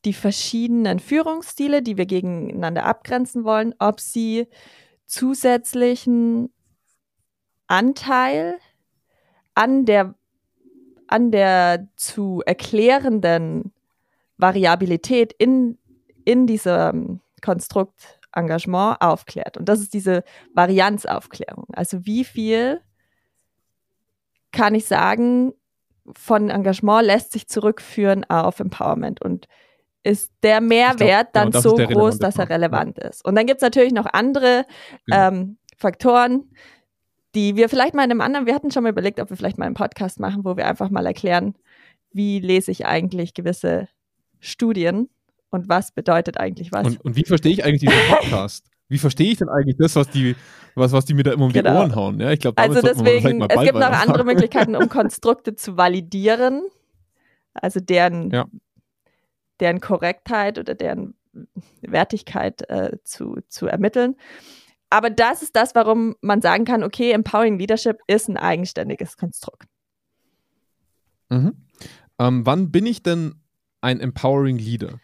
[0.05, 4.49] die verschiedenen Führungsstile, die wir gegeneinander abgrenzen wollen, ob sie
[5.07, 6.53] zusätzlichen
[7.67, 8.59] Anteil
[9.55, 10.15] an der,
[11.07, 13.73] an der zu erklärenden
[14.37, 15.79] Variabilität in,
[16.25, 19.57] in diesem Konstrukt Engagement aufklärt.
[19.57, 21.67] Und das ist diese Varianzaufklärung.
[21.73, 22.81] Also wie viel
[24.51, 25.53] kann ich sagen,
[26.17, 29.47] von Engagement lässt sich zurückführen auf Empowerment und
[30.05, 33.09] ist der Mehrwert glaub, dann genau, so groß, dass er relevant ja.
[33.09, 33.25] ist.
[33.25, 34.67] Und dann gibt es natürlich noch andere
[35.07, 35.29] genau.
[35.29, 36.51] ähm, Faktoren,
[37.35, 39.59] die wir vielleicht mal in einem anderen, wir hatten schon mal überlegt, ob wir vielleicht
[39.59, 41.55] mal einen Podcast machen, wo wir einfach mal erklären,
[42.13, 43.89] wie lese ich eigentlich gewisse
[44.39, 45.09] Studien
[45.51, 46.87] und was bedeutet eigentlich was.
[46.87, 48.67] Und, und wie verstehe ich eigentlich diesen Podcast?
[48.89, 50.37] wie verstehe ich denn eigentlich das, was die,
[50.75, 51.71] was, was die mir da immer um genau.
[51.71, 52.21] die Ohren hauen?
[52.21, 56.63] Ja, ich glaube, also deswegen, es gibt noch andere Möglichkeiten, um Konstrukte zu validieren,
[57.55, 58.47] also deren ja
[59.61, 61.15] deren Korrektheit oder deren
[61.83, 64.17] Wertigkeit äh, zu, zu ermitteln.
[64.91, 69.69] Aber das ist das, warum man sagen kann, okay, Empowering Leadership ist ein eigenständiges Konstrukt.
[71.31, 71.57] Mhm.
[72.19, 73.35] Ähm, wann bin ich denn
[73.81, 75.01] ein Empowering Leader?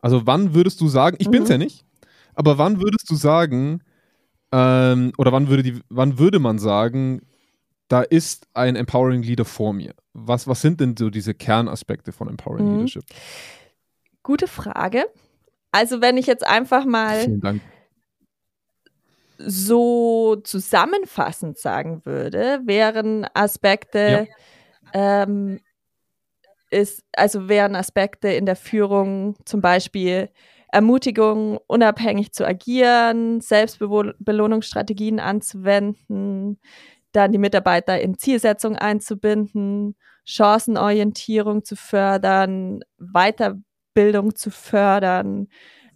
[0.00, 1.32] Also wann würdest du sagen, ich mhm.
[1.32, 1.86] bin es ja nicht,
[2.34, 3.82] aber wann würdest du sagen,
[4.52, 7.22] ähm, oder wann würde, die, wann würde man sagen,
[7.88, 9.94] da ist ein Empowering Leader vor mir?
[10.12, 12.74] Was, was sind denn so diese Kernaspekte von Empowering mhm.
[12.74, 13.04] Leadership?
[14.26, 15.06] Gute Frage.
[15.70, 17.28] Also wenn ich jetzt einfach mal.
[19.38, 24.26] So zusammenfassend sagen würde, wären Aspekte,
[24.92, 25.22] ja.
[25.22, 25.60] ähm,
[26.70, 30.30] ist, also wären Aspekte in der Führung zum Beispiel
[30.72, 36.58] Ermutigung, unabhängig zu agieren, Selbstbelohnungsstrategien anzuwenden,
[37.12, 42.80] dann die Mitarbeiter in Zielsetzung einzubinden, Chancenorientierung zu fördern,
[43.96, 45.48] Weiterbildung zu fördern.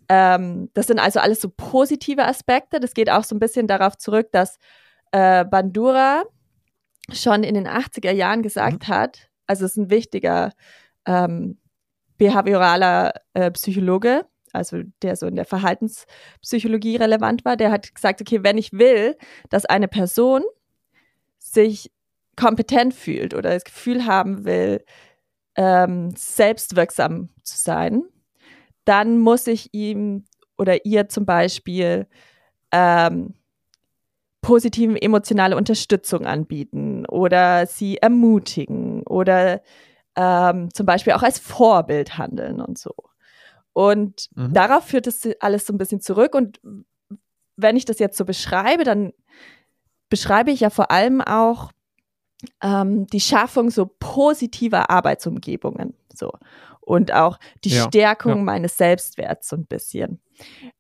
[0.08, 2.80] Ähm, das sind also alles so positive Aspekte.
[2.80, 4.58] Das geht auch so ein bisschen darauf zurück, dass
[5.12, 6.24] äh, Bandura
[7.12, 8.92] schon in den 80er Jahren gesagt mhm.
[8.92, 10.52] hat, also es ist ein wichtiger
[11.06, 11.58] ähm,
[12.18, 18.42] behavioraler äh, Psychologe, also der so in der Verhaltenspsychologie relevant war, der hat gesagt, okay,
[18.42, 19.16] wenn ich will,
[19.48, 20.42] dass eine Person
[21.38, 21.90] sich
[22.36, 24.84] kompetent fühlt oder das Gefühl haben will,
[25.56, 28.02] ähm, selbstwirksam zu sein,
[28.84, 30.24] dann muss ich ihm
[30.56, 32.06] oder ihr zum Beispiel
[32.72, 33.34] ähm,
[34.42, 39.62] positiven emotionale Unterstützung anbieten oder sie ermutigen oder
[40.16, 42.94] ähm, zum Beispiel auch als Vorbild handeln und so.
[43.72, 44.52] Und mhm.
[44.52, 46.34] darauf führt es alles so ein bisschen zurück.
[46.34, 46.60] Und
[47.56, 49.12] wenn ich das jetzt so beschreibe, dann
[50.08, 51.70] beschreibe ich ja vor allem auch
[52.62, 55.94] ähm, die Schaffung so positiver Arbeitsumgebungen.
[56.12, 56.32] So.
[56.90, 58.42] Und auch die ja, Stärkung ja.
[58.42, 60.20] meines Selbstwerts so ein bisschen.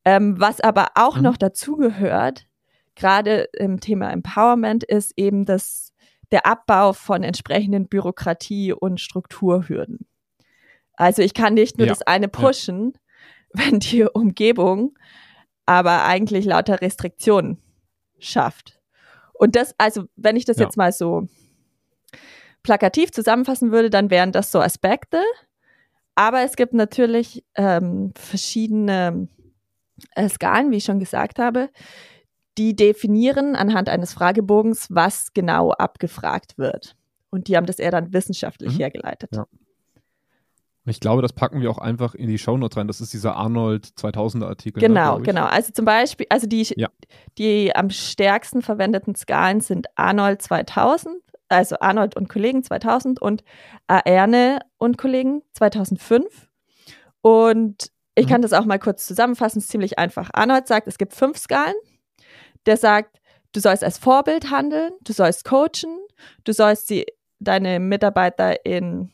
[0.04, 1.22] Ähm, was aber auch mhm.
[1.22, 2.48] noch dazu gehört,
[2.96, 5.92] gerade im Thema Empowerment, ist eben das,
[6.32, 10.00] der Abbau von entsprechenden Bürokratie- und Strukturhürden.
[10.94, 11.92] Also ich kann nicht nur ja.
[11.92, 12.94] das eine pushen,
[13.52, 14.98] wenn die Umgebung
[15.64, 17.62] aber eigentlich lauter Restriktionen
[18.18, 18.80] schafft.
[19.32, 21.28] Und das, also wenn ich das jetzt mal so
[22.64, 25.22] plakativ zusammenfassen würde, dann wären das so Aspekte.
[26.20, 29.26] Aber es gibt natürlich ähm, verschiedene
[30.14, 31.70] äh, Skalen, wie ich schon gesagt habe,
[32.58, 36.94] die definieren anhand eines Fragebogens, was genau abgefragt wird.
[37.30, 38.80] Und die haben das eher dann wissenschaftlich mhm.
[38.80, 39.30] hergeleitet.
[39.34, 39.46] Ja.
[40.84, 42.86] Ich glaube, das packen wir auch einfach in die Shownotes rein.
[42.86, 44.78] Das ist dieser Arnold 2000er Artikel.
[44.82, 45.46] Ne, genau, ne, genau.
[45.46, 46.88] Also zum Beispiel, also die, ja.
[47.38, 51.14] die am stärksten verwendeten Skalen sind Arnold 2000,
[51.50, 53.44] also Arnold und Kollegen 2000 und
[53.86, 56.48] Aerne und Kollegen 2005.
[57.22, 58.30] Und ich mhm.
[58.30, 60.30] kann das auch mal kurz zusammenfassen, es ist ziemlich einfach.
[60.32, 61.74] Arnold sagt, es gibt fünf Skalen.
[62.66, 63.20] Der sagt,
[63.52, 65.98] du sollst als Vorbild handeln, du sollst coachen,
[66.44, 67.06] du sollst die,
[67.38, 69.12] deine Mitarbeiter in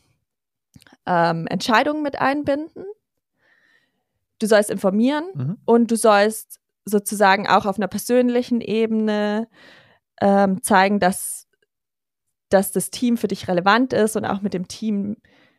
[1.05, 2.85] ähm, Entscheidungen mit einbinden.
[4.39, 5.57] Du sollst informieren mhm.
[5.65, 9.47] und du sollst sozusagen auch auf einer persönlichen Ebene
[10.21, 11.46] ähm, zeigen, dass,
[12.49, 15.17] dass das Team für dich relevant ist und auch mit dem Team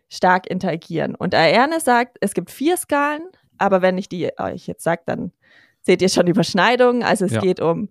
[0.09, 1.15] stark interagieren.
[1.15, 3.23] Und Aerne sagt, es gibt vier Skalen,
[3.59, 5.33] aber wenn ich die euch jetzt sage, dann
[5.83, 7.03] seht ihr schon Überschneidungen.
[7.03, 7.41] Also es ja.
[7.41, 7.91] geht um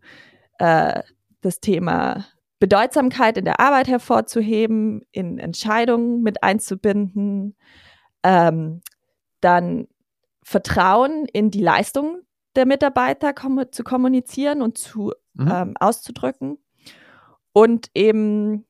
[0.60, 1.02] äh,
[1.42, 2.26] das Thema
[2.60, 7.56] Bedeutsamkeit in der Arbeit hervorzuheben, in Entscheidungen mit einzubinden,
[8.24, 8.82] ähm,
[9.42, 9.88] dann
[10.44, 12.22] Vertrauen in die Leistung
[12.56, 15.52] der Mitarbeiter kom zu kommunizieren und zu mhm.
[15.52, 16.58] ähm, auszudrücken
[17.54, 18.67] und eben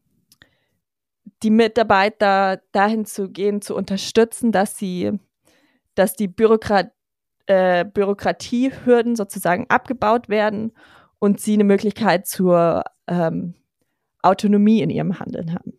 [1.43, 5.11] die Mitarbeiter dahin zu gehen, zu unterstützen, dass sie,
[5.95, 6.91] dass die Bürokrat
[7.47, 10.73] äh, Bürokratiehürden sozusagen abgebaut werden
[11.19, 13.55] und sie eine Möglichkeit zur ähm,
[14.21, 15.73] Autonomie in ihrem Handeln haben.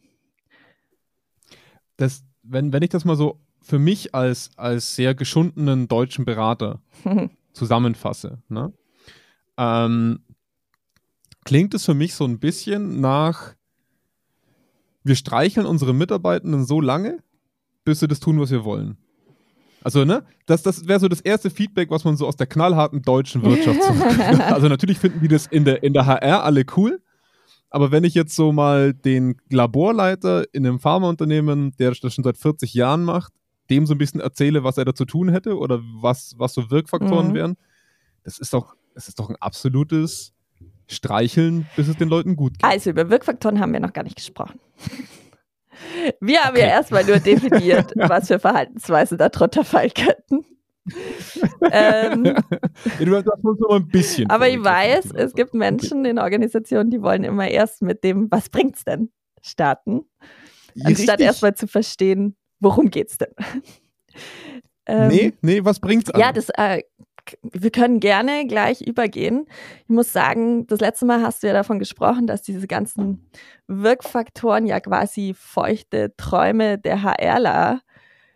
[1.96, 6.80] Das, wenn, wenn ich das mal so für mich als, als sehr geschundenen deutschen Berater
[7.52, 8.72] zusammenfasse, ne?
[9.58, 10.24] ähm,
[11.44, 13.54] klingt es für mich so ein bisschen nach,
[15.08, 17.18] wir streicheln unsere Mitarbeitenden so lange,
[17.84, 18.96] bis sie das tun, was wir wollen.
[19.82, 23.02] Also, ne, das, das wäre so das erste Feedback, was man so aus der knallharten
[23.02, 23.92] deutschen Wirtschaft so
[24.42, 27.00] Also natürlich finden die das in der, in der HR alle cool,
[27.70, 32.38] aber wenn ich jetzt so mal den Laborleiter in einem Pharmaunternehmen, der das schon seit
[32.38, 33.32] 40 Jahren macht,
[33.70, 36.70] dem so ein bisschen erzähle, was er da zu tun hätte oder was, was so
[36.70, 37.34] Wirkfaktoren mhm.
[37.34, 37.56] wären,
[38.24, 40.32] das ist doch, das ist doch ein absolutes
[40.88, 42.64] Streicheln, bis es den Leuten gut geht.
[42.64, 44.58] Also über Wirkfaktoren haben wir noch gar nicht gesprochen.
[46.20, 46.62] Wir haben okay.
[46.62, 50.44] ja erstmal nur definiert, was für Verhaltensweisen darunter fallen könnten
[51.72, 54.30] ähm, du hast uns noch ein bisschen.
[54.30, 58.48] Aber ich weiß, es gibt Menschen in Organisationen, die wollen immer erst mit dem, was
[58.48, 59.10] bringt's denn,
[59.42, 60.02] starten,
[60.84, 63.32] anstatt erstmal zu verstehen, worum geht's denn.
[64.86, 66.20] ähm, nee, nee, was bringt's an?
[66.20, 66.82] Ja, das, äh,
[67.42, 69.46] wir können gerne gleich übergehen.
[69.82, 73.30] Ich muss sagen, das letzte Mal hast du ja davon gesprochen, dass diese ganzen
[73.66, 77.82] Wirkfaktoren ja quasi feuchte Träume der HRler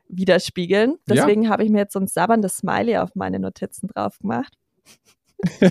[0.09, 0.97] widerspiegeln.
[1.09, 1.51] Deswegen ja.
[1.51, 4.55] habe ich mir jetzt so ein sabberndes Smiley auf meine Notizen drauf gemacht.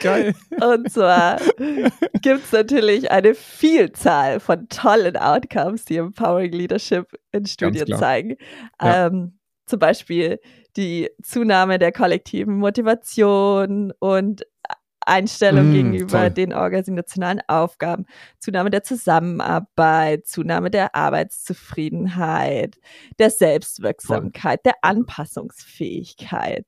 [0.00, 0.34] Geil.
[0.60, 1.40] Und zwar
[2.20, 8.36] gibt es natürlich eine Vielzahl von tollen Outcomes, die Empowering Leadership in Studien zeigen.
[8.80, 9.06] Ja.
[9.06, 9.38] Ähm,
[9.70, 10.40] zum Beispiel
[10.76, 14.44] die Zunahme der kollektiven Motivation und
[15.06, 16.30] Einstellung mm, gegenüber toll.
[16.30, 18.06] den organisationalen Aufgaben,
[18.38, 22.76] Zunahme der Zusammenarbeit, Zunahme der Arbeitszufriedenheit,
[23.18, 24.72] der Selbstwirksamkeit, toll.
[24.72, 26.66] der Anpassungsfähigkeit,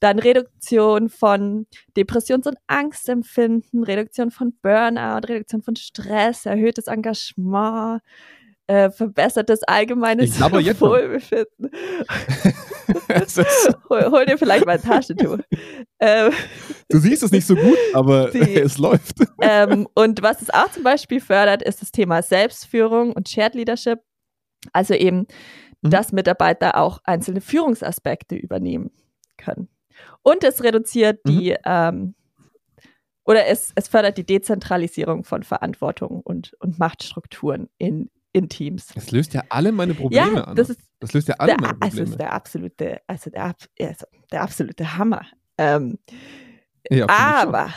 [0.00, 8.00] dann Reduktion von Depressions- und Angstempfinden, Reduktion von Burnout, Reduktion von Stress, erhöhtes Engagement,
[8.66, 11.70] äh, verbessertes allgemeines Wohlbefinden.
[13.90, 15.38] hol, hol, dir vielleicht mal ein Taschentuch.
[16.00, 16.32] ähm,
[16.88, 19.16] du siehst es nicht so gut, aber die, es läuft.
[19.40, 24.00] Ähm, und was es auch zum Beispiel fördert, ist das Thema Selbstführung und Shared Leadership.
[24.72, 25.26] Also eben,
[25.82, 25.90] mhm.
[25.90, 28.90] dass Mitarbeiter auch einzelne Führungsaspekte übernehmen
[29.36, 29.68] können.
[30.22, 31.30] Und es reduziert mhm.
[31.30, 32.14] die ähm,
[33.26, 38.88] oder es, es fördert die Dezentralisierung von Verantwortung und, und Machtstrukturen in, in Teams.
[38.94, 40.56] Das löst ja alle meine Probleme ja, an.
[40.56, 42.00] Das, ist das löst ja alle der, meine Probleme.
[42.00, 45.24] Also ist der absolute, also der, also der absolute Hammer.
[45.56, 45.98] Ähm,
[46.90, 47.72] ja, aber,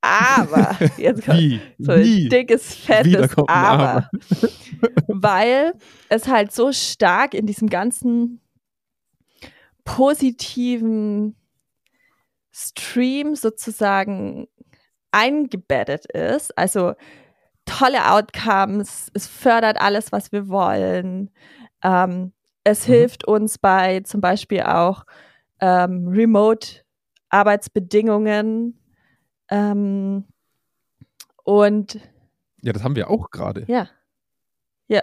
[0.00, 1.60] aber, jetzt kommt Wie?
[1.78, 2.28] so ein Wie?
[2.28, 4.10] dickes, fettes aber, aber.
[5.06, 5.72] weil
[6.08, 8.40] es halt so stark in diesem ganzen
[9.84, 11.36] positiven
[12.50, 14.48] Stream sozusagen
[15.12, 16.56] eingebettet ist.
[16.58, 16.94] Also
[17.70, 21.30] tolle Outcomes, es fördert alles, was wir wollen.
[21.82, 22.32] Ähm,
[22.64, 22.92] es mhm.
[22.92, 25.06] hilft uns bei zum Beispiel auch
[25.60, 28.78] ähm, Remote-Arbeitsbedingungen.
[29.50, 30.24] Ähm,
[31.44, 32.00] und
[32.62, 33.64] ja, das haben wir auch gerade.
[33.68, 33.88] Ja.
[34.88, 35.00] Ja.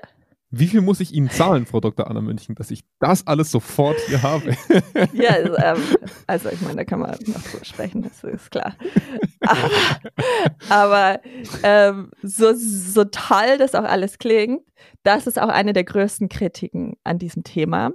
[0.49, 2.09] Wie viel muss ich Ihnen zahlen, Frau Dr.
[2.09, 4.55] Anna München, dass ich das alles sofort hier habe?
[5.13, 8.75] ja, also, ähm, also ich meine, da kann man noch drüber sprechen, das ist klar.
[9.41, 9.69] Aber,
[10.69, 11.19] aber
[11.63, 14.61] ähm, so, so toll das auch alles klingt,
[15.03, 17.91] das ist auch eine der größten Kritiken an diesem Thema,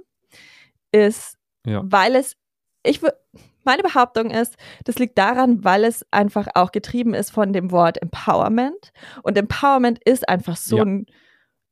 [0.91, 1.81] ist, ja.
[1.83, 2.35] weil es,
[2.83, 3.01] ich
[3.63, 8.01] meine Behauptung ist, das liegt daran, weil es einfach auch getrieben ist von dem Wort
[8.01, 8.91] Empowerment.
[9.23, 10.83] Und Empowerment ist einfach so ja.
[10.83, 11.05] ein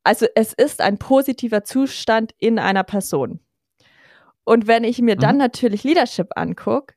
[0.04, 3.40] also es ist ein positiver Zustand in einer Person.
[4.44, 5.42] Und wenn ich mir dann mhm.
[5.42, 6.94] natürlich Leadership angucke,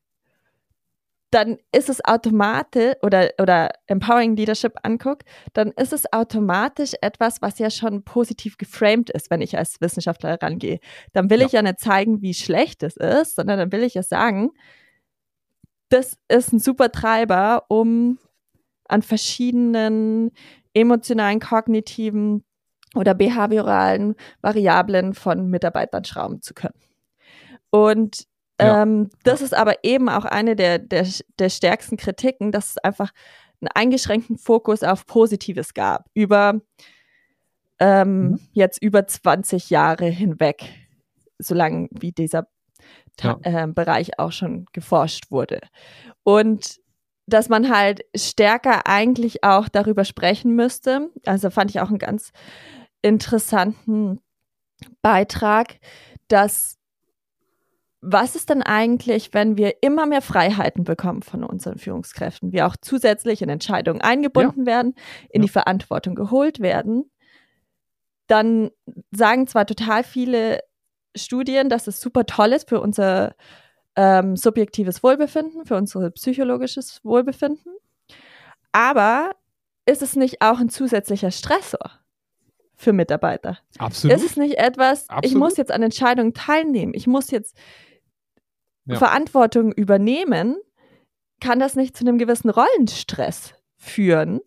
[1.35, 7.59] dann ist es automatisch oder, oder Empowering Leadership angucke, dann ist es automatisch etwas, was
[7.59, 10.79] ja schon positiv geframed ist, wenn ich als Wissenschaftler rangehe.
[11.11, 11.45] Dann will ja.
[11.45, 14.51] ich ja nicht zeigen, wie schlecht es ist, sondern dann will ich ja sagen,
[15.89, 18.17] das ist ein super Treiber, um
[18.87, 20.31] an verschiedenen
[20.73, 22.44] emotionalen, kognitiven
[22.95, 26.79] oder behavioralen Variablen von Mitarbeitern schrauben zu können.
[27.69, 28.25] Und
[28.59, 28.83] ja.
[28.83, 31.07] ähm, das ist aber eben auch eine der, der,
[31.39, 33.11] der stärksten Kritiken, dass es einfach
[33.61, 36.61] einen eingeschränkten Fokus auf Positives gab, über
[37.79, 38.39] ähm, mhm.
[38.53, 40.63] jetzt über 20 Jahre hinweg,
[41.39, 42.47] solange wie dieser
[43.21, 43.37] ja.
[43.43, 45.59] äh, Bereich auch schon geforscht wurde.
[46.23, 46.79] Und
[47.27, 51.09] dass man halt stärker eigentlich auch darüber sprechen müsste.
[51.25, 52.31] Also fand ich auch ein ganz
[53.05, 54.19] interessanten
[55.01, 55.77] Beitrag,
[56.27, 56.77] dass
[58.07, 62.75] was ist denn eigentlich, wenn wir immer mehr Freiheiten bekommen von unseren Führungskräften, wir auch
[62.79, 64.65] zusätzlich in Entscheidungen eingebunden ja.
[64.67, 64.93] werden,
[65.29, 65.45] in ja.
[65.45, 67.09] die Verantwortung geholt werden,
[68.27, 68.69] dann
[69.11, 70.59] sagen zwar total viele
[71.15, 73.35] Studien, dass es super toll ist für unser
[73.95, 77.75] ähm, subjektives Wohlbefinden, für unser psychologisches Wohlbefinden,
[78.71, 79.31] aber
[79.87, 82.04] ist es nicht auch ein zusätzlicher Stressor?
[82.75, 83.57] Für Mitarbeiter.
[83.77, 84.15] Absolut.
[84.15, 85.25] Es ist nicht etwas, Absolut.
[85.25, 87.55] ich muss jetzt an Entscheidungen teilnehmen, ich muss jetzt
[88.85, 88.97] ja.
[88.97, 90.57] Verantwortung übernehmen,
[91.39, 94.41] kann das nicht zu einem gewissen Rollenstress führen,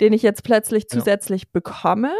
[0.00, 1.48] den ich jetzt plötzlich zusätzlich ja.
[1.52, 2.12] bekomme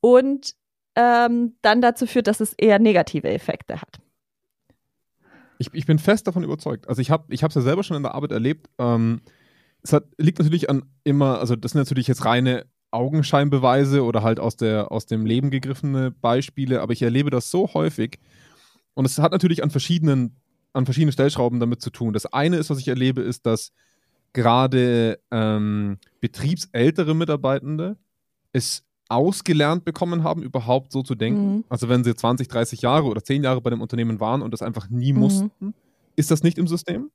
[0.00, 0.54] und
[0.96, 4.00] ähm, dann dazu führt, dass es eher negative Effekte hat.
[5.58, 6.88] Ich, ich bin fest davon überzeugt.
[6.88, 8.68] Also ich habe es ja selber schon in der Arbeit erlebt.
[8.78, 9.20] Ähm,
[9.82, 14.40] es hat, liegt natürlich an immer, also das sind natürlich jetzt reine Augenscheinbeweise oder halt
[14.40, 18.18] aus, der, aus dem Leben gegriffene Beispiele, aber ich erlebe das so häufig.
[18.94, 20.36] Und es hat natürlich an verschiedenen,
[20.72, 22.12] an verschiedenen Stellschrauben damit zu tun.
[22.12, 23.72] Das eine ist, was ich erlebe, ist, dass
[24.32, 27.96] gerade ähm, betriebsältere Mitarbeitende
[28.52, 31.56] es ausgelernt bekommen haben, überhaupt so zu denken.
[31.56, 31.64] Mhm.
[31.68, 34.62] Also wenn sie 20, 30 Jahre oder 10 Jahre bei dem Unternehmen waren und das
[34.62, 35.18] einfach nie mhm.
[35.18, 35.74] mussten,
[36.16, 37.10] ist das nicht im System.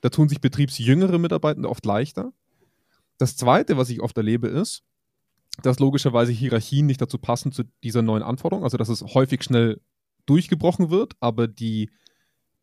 [0.00, 2.32] Da tun sich betriebsjüngere Mitarbeitende oft leichter.
[3.18, 4.82] Das Zweite, was ich oft erlebe, ist,
[5.62, 9.80] dass logischerweise Hierarchien nicht dazu passen zu dieser neuen Anforderung, also dass es häufig schnell
[10.26, 11.90] durchgebrochen wird, aber die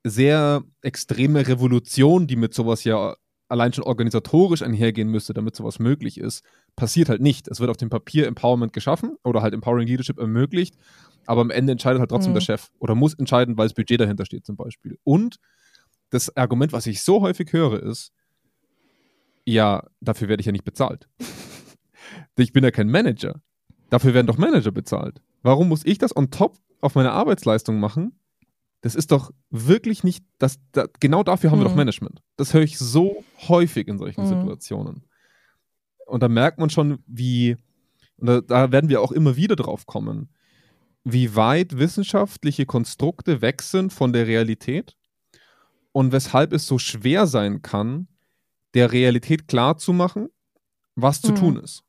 [0.03, 3.15] sehr extreme Revolution, die mit sowas ja
[3.47, 6.43] allein schon organisatorisch einhergehen müsste, damit sowas möglich ist,
[6.75, 7.49] passiert halt nicht.
[7.49, 10.75] Es wird auf dem Papier Empowerment geschaffen oder halt Empowering Leadership ermöglicht,
[11.25, 12.35] aber am Ende entscheidet halt trotzdem mhm.
[12.35, 14.97] der Chef oder muss entscheiden, weil das Budget dahinter steht zum Beispiel.
[15.03, 15.37] Und
[16.09, 18.11] das Argument, was ich so häufig höre, ist,
[19.45, 21.07] ja, dafür werde ich ja nicht bezahlt.
[22.37, 23.41] Ich bin ja kein Manager.
[23.89, 25.21] Dafür werden doch Manager bezahlt.
[25.43, 28.13] Warum muss ich das on top auf meine Arbeitsleistung machen?
[28.81, 31.63] Das ist doch wirklich nicht, das, das genau dafür haben mhm.
[31.63, 31.77] wir doch mhm.
[31.77, 32.21] Management.
[32.37, 34.27] Das höre ich so häufig in solchen mhm.
[34.27, 35.03] Situationen.
[36.07, 37.57] Und da merkt man schon, wie,
[38.17, 40.29] und da, da werden wir auch immer wieder drauf kommen,
[41.03, 44.95] wie weit wissenschaftliche Konstrukte weg sind von der Realität
[45.91, 48.07] und weshalb es so schwer sein kann,
[48.73, 50.29] der Realität klarzumachen,
[50.95, 51.35] was zu mhm.
[51.35, 51.83] tun ist.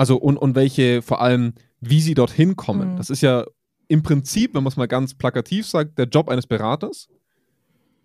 [0.00, 2.94] Also und, und welche vor allem, wie sie dorthin kommen.
[2.94, 2.96] Mhm.
[2.96, 3.44] Das ist ja
[3.86, 7.10] im Prinzip, wenn man es mal ganz plakativ sagt, der Job eines Beraters,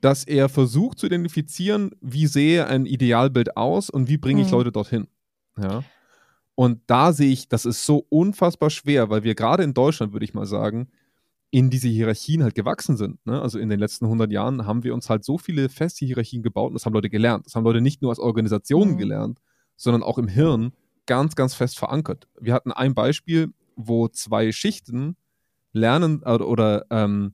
[0.01, 4.55] dass er versucht zu identifizieren, wie sehe ein Idealbild aus und wie bringe ich mhm.
[4.55, 5.07] Leute dorthin.
[5.57, 5.85] Ja.
[6.55, 10.25] Und da sehe ich, das ist so unfassbar schwer, weil wir gerade in Deutschland, würde
[10.25, 10.89] ich mal sagen,
[11.49, 13.25] in diese Hierarchien halt gewachsen sind.
[13.25, 13.41] Ne?
[13.41, 16.71] Also in den letzten 100 Jahren haben wir uns halt so viele feste Hierarchien gebaut
[16.71, 17.45] und das haben Leute gelernt.
[17.45, 18.97] Das haben Leute nicht nur als Organisationen mhm.
[18.97, 19.39] gelernt,
[19.77, 20.73] sondern auch im Hirn
[21.05, 22.27] ganz, ganz fest verankert.
[22.39, 25.17] Wir hatten ein Beispiel, wo zwei Schichten
[25.73, 27.33] lernen oder, oder ähm,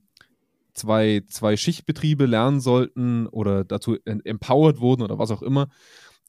[0.74, 5.68] zwei, zwei Schichtbetriebe lernen sollten oder dazu empowered wurden oder was auch immer,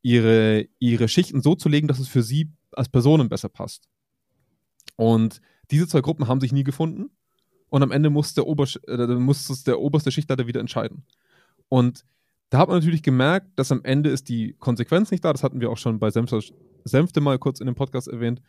[0.01, 3.87] ihre, ihre Schichten so zu legen, dass es für sie als Personen besser passt.
[4.95, 7.09] Und diese zwei Gruppen haben sich nie gefunden
[7.69, 11.05] und am Ende muss, der Ober, äh, muss der oberste Schichtleiter wieder entscheiden.
[11.69, 12.05] Und
[12.53, 15.31] da hat man natürlich gemerkt, dass am Ende ist die Konsequenz nicht da.
[15.31, 18.43] Das hatten wir auch schon bei Senfte mal kurz in dem Podcast erwähnt.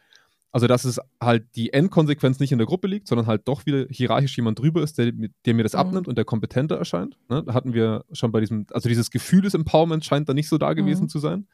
[0.52, 3.86] Also, dass es halt die Endkonsequenz nicht in der Gruppe liegt, sondern halt doch wieder
[3.88, 5.10] hierarchisch jemand drüber ist, der,
[5.46, 5.78] der mir das mhm.
[5.78, 7.16] abnimmt und der kompetenter erscheint.
[7.30, 7.44] Ne?
[7.44, 10.58] Da hatten wir schon bei diesem, also dieses Gefühl des Empowerments scheint da nicht so
[10.58, 11.08] da gewesen mhm.
[11.08, 11.46] zu sein.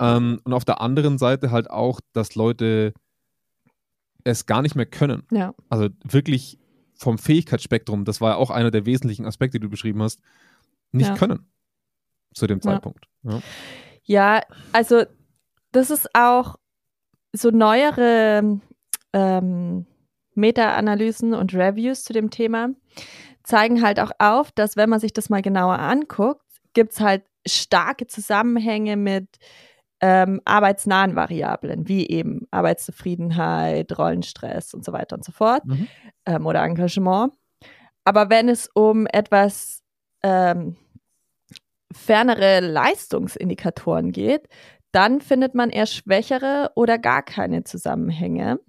[0.00, 2.92] Ähm, und auf der anderen Seite halt auch, dass Leute
[4.24, 5.22] es gar nicht mehr können.
[5.32, 5.54] Ja.
[5.70, 6.58] Also wirklich
[6.94, 10.20] vom Fähigkeitsspektrum, das war ja auch einer der wesentlichen Aspekte, die du beschrieben hast,
[10.92, 11.16] nicht ja.
[11.16, 11.46] können
[12.34, 13.06] zu dem Zeitpunkt.
[13.22, 13.40] Ja.
[14.04, 14.40] ja,
[14.72, 15.04] also
[15.72, 16.56] das ist auch
[17.32, 18.60] so neuere
[19.12, 19.86] ähm,
[20.34, 22.70] Meta-Analysen und Reviews zu dem Thema
[23.42, 27.24] zeigen halt auch auf, dass wenn man sich das mal genauer anguckt, gibt es halt
[27.46, 29.26] starke Zusammenhänge mit
[30.00, 35.88] ähm, arbeitsnahen Variablen, wie eben Arbeitszufriedenheit, Rollenstress und so weiter und so fort mhm.
[36.26, 37.34] ähm, oder Engagement.
[38.04, 39.82] Aber wenn es um etwas
[40.22, 40.76] ähm,
[41.92, 44.48] fernere Leistungsindikatoren geht,
[44.92, 48.60] dann findet man eher schwächere oder gar keine Zusammenhänge.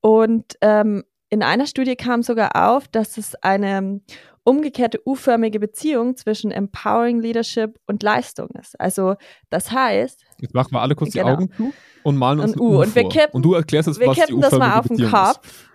[0.00, 4.00] Und ähm, in einer Studie kam sogar auf, dass es eine
[4.44, 8.80] umgekehrte U-förmige Beziehung zwischen Empowering Leadership und Leistung ist.
[8.80, 9.16] Also
[9.50, 10.24] das heißt.
[10.40, 11.72] Jetzt machen wir alle kurz genau, die Augen zu
[12.02, 12.80] und malen uns ein U.
[12.80, 15.10] und, wir kippen, und du erklärst jetzt, wir was kippen die das mal auf den
[15.10, 15.68] Kopf ist.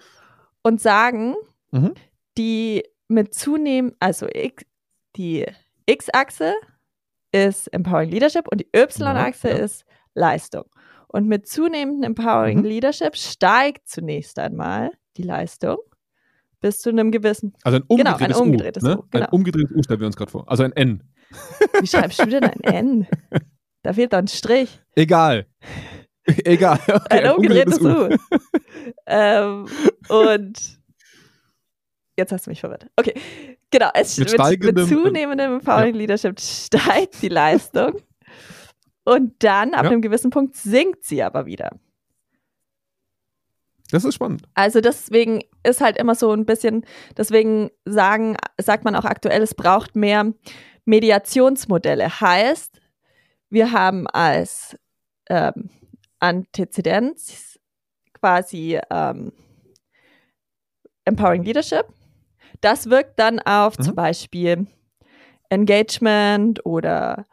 [0.63, 1.35] und sagen,
[1.71, 1.93] mhm.
[2.37, 4.65] die mit zunehmend, also X,
[5.15, 5.45] die
[5.85, 6.53] X-Achse
[7.31, 9.63] ist Empowering Leadership und die Y-Achse ja, ja.
[9.63, 10.65] ist Leistung.
[11.07, 12.65] Und mit zunehmendem Empowering mhm.
[12.65, 15.77] Leadership steigt zunächst einmal die Leistung
[16.59, 17.53] bis zu einem gewissen.
[17.63, 18.87] Also ein umgedrehtes, genau, ein umgedrehtes U.
[18.87, 18.97] Ne?
[18.97, 19.25] U genau.
[19.25, 20.49] Ein umgedrehtes U stellen wir uns gerade vor.
[20.49, 21.03] Also ein N.
[21.79, 23.07] Wie schreibst du denn ein N?
[23.83, 24.79] Da fehlt doch ein Strich.
[24.95, 25.45] Egal.
[26.25, 26.79] Egal.
[26.87, 28.91] Okay, ein, umgedrehtes, umgedrehtes U.
[29.07, 29.65] ähm,
[30.07, 30.79] und
[32.17, 32.87] jetzt hast du mich verwirrt.
[32.95, 33.13] Okay,
[33.73, 33.89] genau.
[33.93, 35.99] Es mit, mit, mit zunehmendem Empowering ja.
[35.99, 38.01] Leadership steigt die Leistung.
[39.03, 39.91] Und dann, ab ja.
[39.91, 41.71] einem gewissen Punkt, sinkt sie aber wieder.
[43.91, 44.43] Das ist spannend.
[44.53, 46.85] Also deswegen ist halt immer so ein bisschen,
[47.17, 50.33] deswegen sagen, sagt man auch aktuell, es braucht mehr
[50.85, 52.21] Mediationsmodelle.
[52.21, 52.79] Heißt,
[53.49, 54.77] wir haben als
[55.29, 55.69] ähm,
[56.19, 57.59] Antizidenz
[58.13, 59.33] quasi ähm,
[61.05, 61.85] Empowering Leadership.
[62.63, 63.83] Das wirkt dann auf mhm.
[63.83, 64.67] zum Beispiel
[65.49, 67.25] Engagement oder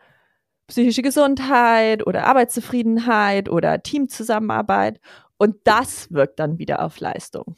[0.66, 5.00] psychische Gesundheit oder Arbeitszufriedenheit oder Teamzusammenarbeit.
[5.38, 7.56] Und das wirkt dann wieder auf Leistung.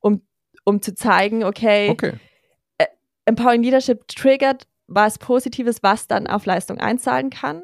[0.00, 0.22] Um,
[0.64, 2.14] um zu zeigen, okay, okay.
[2.78, 2.86] Äh,
[3.26, 7.62] Empowering Leadership triggert was Positives, was dann auf Leistung einzahlen kann.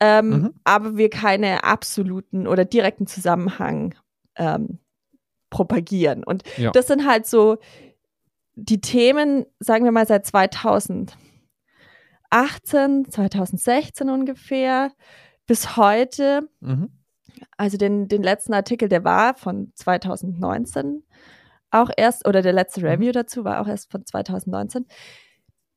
[0.00, 0.54] Ähm, mhm.
[0.64, 3.94] Aber wir keine absoluten oder direkten Zusammenhang
[4.34, 4.80] ähm,
[5.56, 6.24] propagieren.
[6.24, 6.70] Und ja.
[6.70, 7.58] das sind halt so
[8.54, 11.16] die Themen, sagen wir mal seit 2018,
[13.10, 14.92] 2016 ungefähr,
[15.46, 16.48] bis heute.
[16.60, 16.90] Mhm
[17.56, 21.04] also den, den letzten Artikel, der war von 2019.
[21.70, 22.86] auch erst, oder der letzte mhm.
[22.86, 24.86] Review dazu war auch erst von 2019,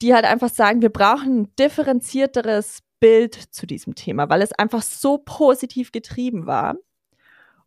[0.01, 4.81] die halt einfach sagen, wir brauchen ein differenzierteres Bild zu diesem Thema, weil es einfach
[4.81, 6.75] so positiv getrieben war.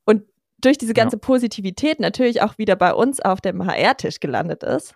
[0.05, 0.25] Und
[0.63, 1.21] durch diese ganze ja.
[1.21, 4.95] Positivität natürlich auch wieder bei uns auf dem HR-Tisch gelandet ist,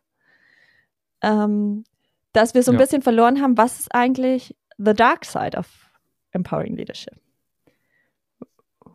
[1.22, 1.84] ähm,
[2.32, 2.84] dass wir so ein ja.
[2.84, 5.66] bisschen verloren haben, was ist eigentlich the dark side of
[6.32, 7.14] empowering leadership?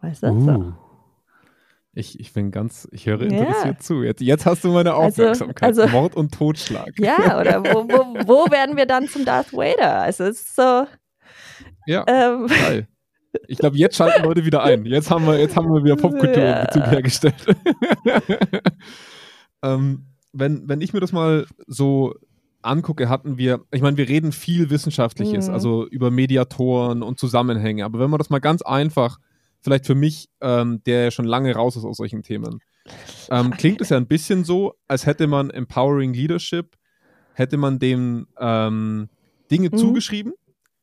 [0.02, 0.28] Weißt du?
[0.28, 0.42] Uh.
[0.42, 0.74] So.
[1.94, 3.80] Ich, ich bin ganz, ich höre interessiert ja.
[3.80, 4.04] zu.
[4.04, 5.68] Jetzt, jetzt hast du meine also, Aufmerksamkeit.
[5.68, 6.98] Also, also, Mord und Totschlag.
[6.98, 10.02] Ja, oder wo, wo, wo werden wir dann zum Darth Vader?
[10.02, 10.88] Also es ist so.
[11.86, 12.88] Ja, ähm, geil.
[13.48, 14.86] Ich glaube, jetzt schalten Leute wieder ein.
[14.86, 16.66] Jetzt haben wir, jetzt haben wir wieder Popkultur ja.
[16.66, 17.36] Bezug hergestellt.
[19.64, 22.14] ähm, wenn, wenn ich mir das mal so
[22.62, 25.54] angucke, hatten wir, ich meine, wir reden viel Wissenschaftliches, mhm.
[25.54, 29.18] also über Mediatoren und Zusammenhänge, aber wenn man das mal ganz einfach
[29.62, 32.60] vielleicht für mich, ähm, der schon lange raus ist aus solchen Themen.
[33.30, 36.76] Ähm, klingt es ja ein bisschen so, als hätte man Empowering Leadership,
[37.34, 39.10] hätte man dem ähm,
[39.52, 39.78] Dinge mhm.
[39.78, 40.34] zugeschrieben,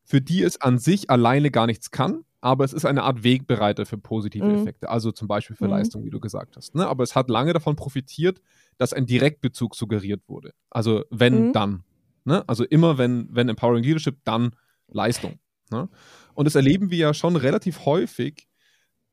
[0.04, 3.84] für die es an sich alleine gar nichts kann, aber es ist eine Art Wegbereiter
[3.86, 4.54] für positive mhm.
[4.56, 5.70] Effekte, also zum Beispiel für mhm.
[5.70, 6.74] Leistung, wie du gesagt hast.
[6.74, 6.86] Ne?
[6.86, 8.40] Aber es hat lange davon profitiert,
[8.76, 10.52] dass ein Direktbezug suggeriert wurde.
[10.70, 11.52] Also wenn, mhm.
[11.52, 11.84] dann.
[12.24, 12.44] Ne?
[12.46, 14.54] Also immer wenn, wenn Empowering Leadership, dann
[14.86, 15.38] Leistung.
[15.70, 15.88] Ne?
[16.34, 18.48] Und das erleben wir ja schon relativ häufig,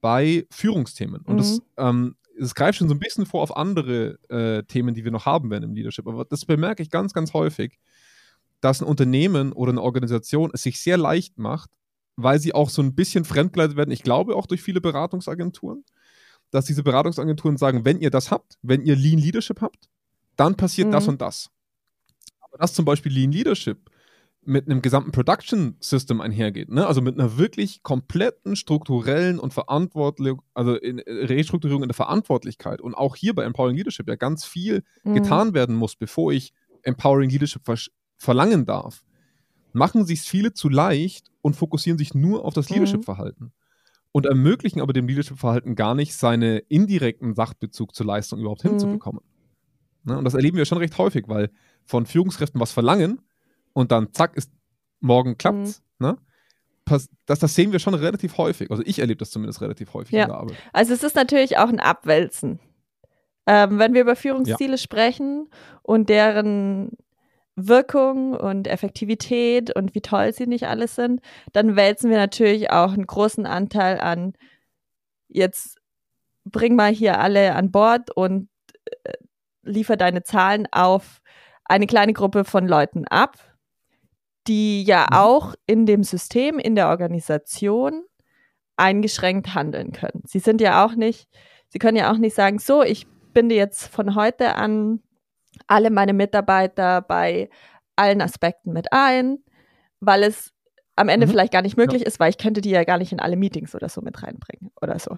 [0.05, 1.21] bei Führungsthemen.
[1.21, 1.37] Und mhm.
[1.39, 5.11] das, ähm, das greift schon so ein bisschen vor auf andere äh, Themen, die wir
[5.11, 6.05] noch haben werden im Leadership.
[6.07, 7.79] Aber das bemerke ich ganz, ganz häufig,
[8.61, 11.71] dass ein Unternehmen oder eine Organisation es sich sehr leicht macht,
[12.15, 13.91] weil sie auch so ein bisschen fremdgeleitet werden.
[13.91, 15.83] Ich glaube auch durch viele Beratungsagenturen,
[16.51, 19.89] dass diese Beratungsagenturen sagen, wenn ihr das habt, wenn ihr Lean Leadership habt,
[20.35, 20.91] dann passiert mhm.
[20.93, 21.49] das und das.
[22.39, 23.89] Aber dass zum Beispiel Lean Leadership
[24.47, 26.69] mit einem gesamten Production System einhergeht.
[26.69, 26.85] Ne?
[26.85, 32.79] Also mit einer wirklich kompletten strukturellen und Verantwortung, also in, Restrukturierung in der Verantwortlichkeit.
[32.79, 35.15] Und auch hier bei Empowering Leadership ja ganz viel mhm.
[35.15, 36.53] getan werden muss, bevor ich
[36.83, 37.63] Empowering Leadership
[38.17, 39.03] verlangen darf.
[39.73, 42.77] Machen sich viele zu leicht und fokussieren sich nur auf das mhm.
[42.77, 43.53] Leadership-Verhalten.
[44.11, 48.69] Und ermöglichen aber dem Leadership-Verhalten gar nicht, seine indirekten Sachbezug zur Leistung überhaupt mhm.
[48.69, 49.21] hinzubekommen.
[50.05, 50.17] Ne?
[50.17, 51.51] Und das erleben wir schon recht häufig, weil
[51.83, 53.21] von Führungskräften was verlangen,
[53.73, 54.51] und dann zack, ist
[55.01, 55.83] morgen klappt's.
[55.99, 56.07] Mhm.
[56.07, 56.17] Ne?
[56.85, 58.71] Das, das sehen wir schon relativ häufig.
[58.71, 60.23] Also ich erlebe das zumindest relativ häufig ja.
[60.23, 60.57] in der Arbeit.
[60.73, 62.59] Also es ist natürlich auch ein Abwälzen.
[63.45, 64.77] Ähm, wenn wir über Führungsziele ja.
[64.77, 65.47] sprechen
[65.83, 66.89] und deren
[67.55, 71.21] Wirkung und Effektivität und wie toll sie nicht alles sind,
[71.53, 74.33] dann wälzen wir natürlich auch einen großen Anteil an,
[75.29, 75.77] jetzt
[76.43, 78.49] bring mal hier alle an Bord und
[79.03, 79.13] äh,
[79.63, 81.21] liefer deine Zahlen auf
[81.63, 83.37] eine kleine Gruppe von Leuten ab,
[84.47, 85.17] die ja mhm.
[85.17, 88.03] auch in dem System, in der Organisation
[88.77, 90.21] eingeschränkt handeln können.
[90.25, 91.27] Sie sind ja auch nicht,
[91.69, 95.01] sie können ja auch nicht sagen, so, ich binde jetzt von heute an
[95.67, 97.49] alle meine Mitarbeiter bei
[97.95, 99.39] allen Aspekten mit ein,
[99.99, 100.51] weil es
[100.95, 101.31] am Ende mhm.
[101.31, 102.07] vielleicht gar nicht möglich ja.
[102.07, 104.71] ist, weil ich könnte die ja gar nicht in alle Meetings oder so mit reinbringen
[104.81, 105.17] oder so.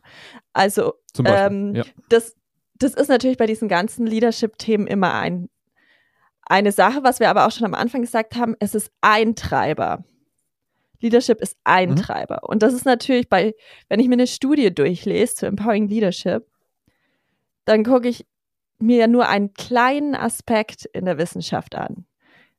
[0.53, 1.83] Also ähm, ja.
[2.09, 2.35] das,
[2.75, 5.49] das ist natürlich bei diesen ganzen Leadership-Themen immer ein
[6.49, 10.03] eine Sache, was wir aber auch schon am Anfang gesagt haben, es ist ein Treiber.
[10.99, 11.95] Leadership ist ein mhm.
[11.97, 12.43] Treiber.
[12.43, 13.53] Und das ist natürlich bei,
[13.89, 16.47] wenn ich mir eine Studie durchlese zu Empowering Leadership,
[17.65, 18.25] dann gucke ich
[18.80, 22.05] mir ja nur einen kleinen Aspekt in der Wissenschaft an.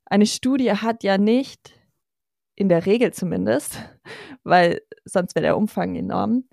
[0.05, 1.73] Eine Studie hat ja nicht,
[2.55, 3.77] in der Regel zumindest,
[4.43, 6.45] weil sonst wäre der Umfang enorm,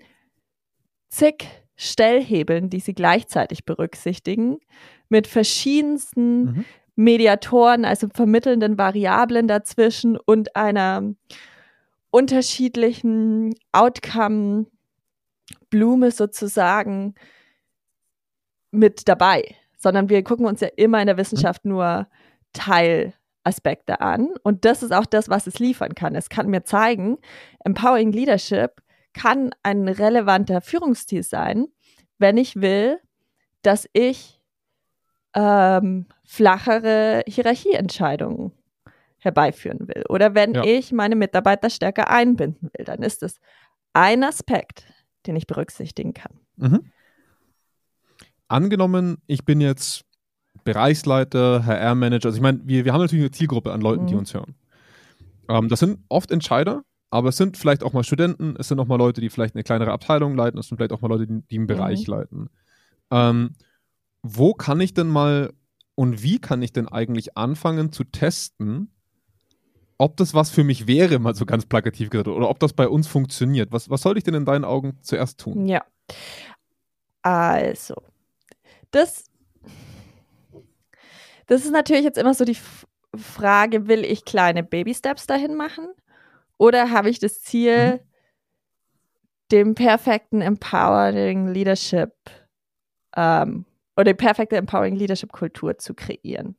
[1.09, 4.59] zig Stellhebeln, die sie gleichzeitig berücksichtigen,
[5.09, 6.65] mit verschiedensten mhm.
[6.95, 11.13] Mediatoren, also vermittelnden Variablen dazwischen und einer
[12.09, 17.13] unterschiedlichen Outcome-Blume sozusagen
[18.71, 22.07] mit dabei, sondern wir gucken uns ja immer in der Wissenschaft nur
[22.53, 26.15] Teilaspekte an und das ist auch das, was es liefern kann.
[26.15, 27.17] Es kann mir zeigen,
[27.63, 28.81] Empowering Leadership
[29.13, 31.67] kann ein relevanter Führungsstil sein,
[32.17, 32.99] wenn ich will,
[33.61, 34.41] dass ich
[35.33, 38.51] ähm, flachere Hierarchieentscheidungen
[39.19, 40.03] herbeiführen will.
[40.09, 40.63] Oder wenn ja.
[40.63, 43.39] ich meine Mitarbeiter stärker einbinden will, dann ist es
[43.93, 44.85] ein Aspekt,
[45.25, 46.39] den ich berücksichtigen kann.
[46.55, 46.91] Mhm.
[48.47, 50.05] Angenommen, ich bin jetzt
[50.63, 54.07] Bereichsleiter, HR-Manager, also ich meine, wir, wir haben natürlich eine Zielgruppe an Leuten, mhm.
[54.07, 54.55] die uns hören.
[55.49, 58.87] Ähm, das sind oft Entscheider, aber es sind vielleicht auch mal Studenten, es sind auch
[58.87, 61.41] mal Leute, die vielleicht eine kleinere Abteilung leiten, es sind vielleicht auch mal Leute, die,
[61.49, 62.13] die einen Bereich mhm.
[62.13, 62.49] leiten.
[63.11, 63.53] Ähm,
[64.23, 65.53] wo kann ich denn mal
[65.95, 68.91] und wie kann ich denn eigentlich anfangen zu testen,
[69.97, 72.87] ob das was für mich wäre, mal so ganz plakativ gesagt, oder ob das bei
[72.87, 73.71] uns funktioniert?
[73.71, 75.65] Was, was sollte ich denn in deinen Augen zuerst tun?
[75.65, 75.83] Ja.
[77.23, 77.95] Also,
[78.91, 79.25] das,
[81.47, 82.57] das ist natürlich jetzt immer so die
[83.15, 85.87] Frage, will ich kleine Baby-Steps dahin machen?
[86.57, 87.99] Oder habe ich das Ziel, mhm.
[89.51, 92.13] dem perfekten Empowering Leadership
[93.15, 93.65] ähm,
[93.95, 96.55] oder die perfekte Empowering Leadership Kultur zu kreieren?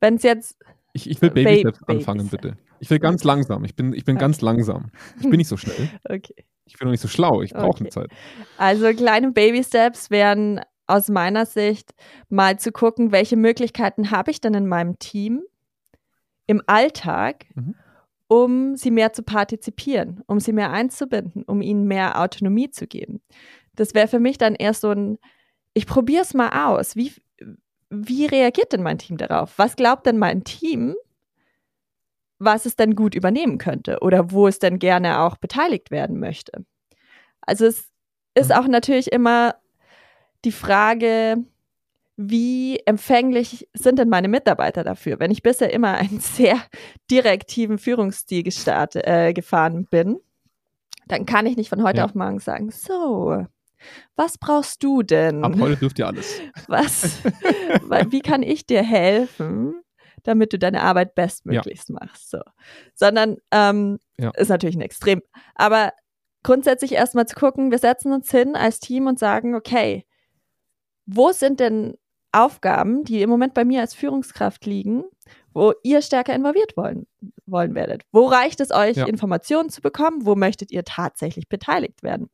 [0.00, 0.58] Wenn es jetzt.
[0.92, 2.56] Ich, ich will Baby Steps ba anfangen, bitte.
[2.80, 3.64] Ich will ganz langsam.
[3.64, 4.22] Ich bin, ich bin okay.
[4.22, 4.90] ganz langsam.
[5.18, 5.90] Ich bin nicht so schnell.
[6.04, 6.44] okay.
[6.64, 7.40] Ich bin noch nicht so schlau.
[7.40, 7.84] Ich brauche okay.
[7.84, 8.10] eine Zeit.
[8.58, 11.94] Also kleine Baby Steps wären aus meiner Sicht
[12.28, 15.42] mal zu gucken, welche Möglichkeiten habe ich denn in meinem Team
[16.46, 17.74] im Alltag, mhm.
[18.26, 23.20] um sie mehr zu partizipieren, um sie mehr einzubinden, um ihnen mehr Autonomie zu geben.
[23.76, 25.18] Das wäre für mich dann erst so ein,
[25.74, 26.96] ich probiere es mal aus.
[26.96, 27.12] Wie,
[27.90, 29.58] wie reagiert denn mein Team darauf?
[29.58, 30.96] Was glaubt denn mein Team,
[32.38, 36.64] was es denn gut übernehmen könnte oder wo es denn gerne auch beteiligt werden möchte?
[37.42, 37.90] Also es
[38.34, 38.56] ist mhm.
[38.56, 39.54] auch natürlich immer
[40.44, 41.44] die Frage,
[42.16, 45.20] wie empfänglich sind denn meine Mitarbeiter dafür?
[45.20, 46.60] Wenn ich bisher immer einen sehr
[47.10, 50.18] direktiven Führungsstil gestart, äh, gefahren bin,
[51.06, 52.04] dann kann ich nicht von heute ja.
[52.04, 53.46] auf morgen sagen, so,
[54.16, 55.44] was brauchst du denn?
[55.44, 56.40] Ab heute dürft ihr alles.
[56.66, 57.22] Was?
[58.10, 59.80] wie kann ich dir helfen,
[60.24, 61.94] damit du deine Arbeit bestmöglichst ja.
[62.00, 62.30] machst?
[62.30, 62.40] So.
[62.94, 64.30] Sondern ähm, ja.
[64.30, 65.22] ist natürlich ein Extrem.
[65.54, 65.92] Aber
[66.42, 70.04] grundsätzlich erstmal zu gucken, wir setzen uns hin als Team und sagen, okay,
[71.08, 71.96] wo sind denn
[72.32, 75.04] Aufgaben, die im Moment bei mir als Führungskraft liegen,
[75.54, 77.06] wo ihr stärker involviert wollen,
[77.46, 78.02] wollen werdet?
[78.12, 79.06] Wo reicht es euch, ja.
[79.06, 80.26] Informationen zu bekommen?
[80.26, 82.28] Wo möchtet ihr tatsächlich beteiligt werden?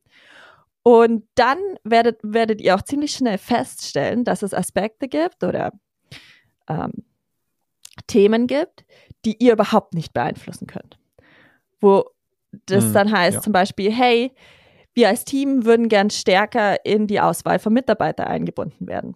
[0.83, 5.71] Und dann werdet, werdet ihr auch ziemlich schnell feststellen, dass es Aspekte gibt oder
[6.67, 6.91] ähm,
[8.07, 8.85] Themen gibt,
[9.23, 10.99] die ihr überhaupt nicht beeinflussen könnt.
[11.79, 12.11] Wo
[12.65, 13.41] das mhm, dann heißt ja.
[13.41, 14.33] zum Beispiel, hey,
[14.95, 19.15] wir als Team würden gern stärker in die Auswahl von Mitarbeitern eingebunden werden.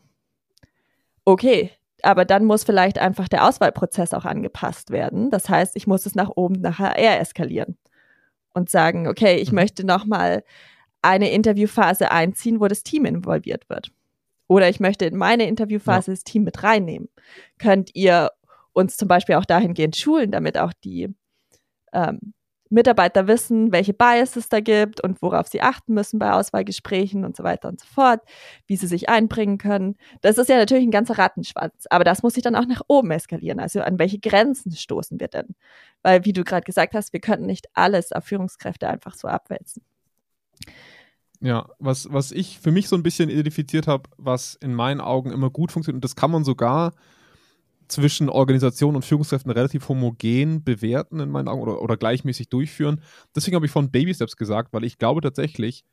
[1.26, 1.72] Okay,
[2.04, 5.32] aber dann muss vielleicht einfach der Auswahlprozess auch angepasst werden.
[5.32, 7.78] Das heißt, ich muss es nach oben nach HR eskalieren
[8.54, 9.56] und sagen, okay, ich mhm.
[9.56, 10.44] möchte nochmal
[11.02, 13.92] eine Interviewphase einziehen, wo das Team involviert wird.
[14.48, 16.16] Oder ich möchte in meine Interviewphase ja.
[16.16, 17.08] das Team mit reinnehmen.
[17.58, 18.32] Könnt ihr
[18.74, 21.14] uns zum Beispiel auch dahingehend schulen, damit auch die
[21.94, 22.34] ähm,
[22.70, 27.36] Mitarbeiter wissen, welche Biases es da gibt und worauf sie achten müssen bei Auswahlgesprächen und
[27.36, 28.22] so weiter und so fort,
[28.68, 29.96] wie sie sich einbringen können.
[30.22, 33.12] Das ist ja natürlich ein ganzer Rattenschwanz, aber das muss sich dann auch nach oben
[33.12, 33.60] eskalieren.
[33.60, 35.56] Also an welche Grenzen stoßen wir denn?
[36.04, 39.84] Weil, wie du gerade gesagt hast, wir könnten nicht alles auf Führungskräfte einfach so abwälzen.
[41.42, 45.32] Ja, was, was ich für mich so ein bisschen identifiziert habe, was in meinen Augen
[45.32, 46.94] immer gut funktioniert, und das kann man sogar
[47.90, 53.02] zwischen Organisation und Führungskräften relativ homogen bewerten in meinen Augen oder, oder gleichmäßig durchführen.
[53.36, 55.84] Deswegen habe ich von Baby Steps gesagt, weil ich glaube tatsächlich,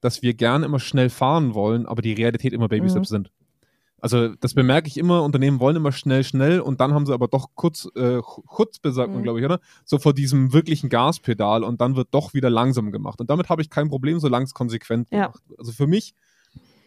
[0.00, 3.14] dass wir gerne immer schnell fahren wollen, aber die Realität immer Baby Steps mhm.
[3.14, 3.32] sind.
[4.00, 7.28] Also das bemerke ich immer, Unternehmen wollen immer schnell, schnell und dann haben sie aber
[7.28, 8.20] doch kurz, äh,
[8.56, 9.22] Chutzpe, sagt man, mhm.
[9.22, 9.60] glaube ich, oder?
[9.84, 13.20] So vor diesem wirklichen Gaspedal und dann wird doch wieder langsam gemacht.
[13.20, 15.26] Und damit habe ich kein Problem, solange es konsequent ja.
[15.26, 15.42] gemacht.
[15.56, 16.14] Also für mich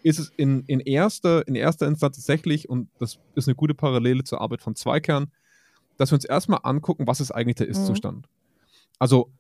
[0.06, 4.24] ist es in, in, erster, in erster Instanz tatsächlich, und das ist eine gute Parallele
[4.24, 5.32] zur Arbeit von Zweikern,
[5.98, 8.18] dass wir uns erstmal angucken, was ist eigentlich der Ist-Zustand.
[8.18, 8.32] Mhm.
[9.00, 9.32] Also,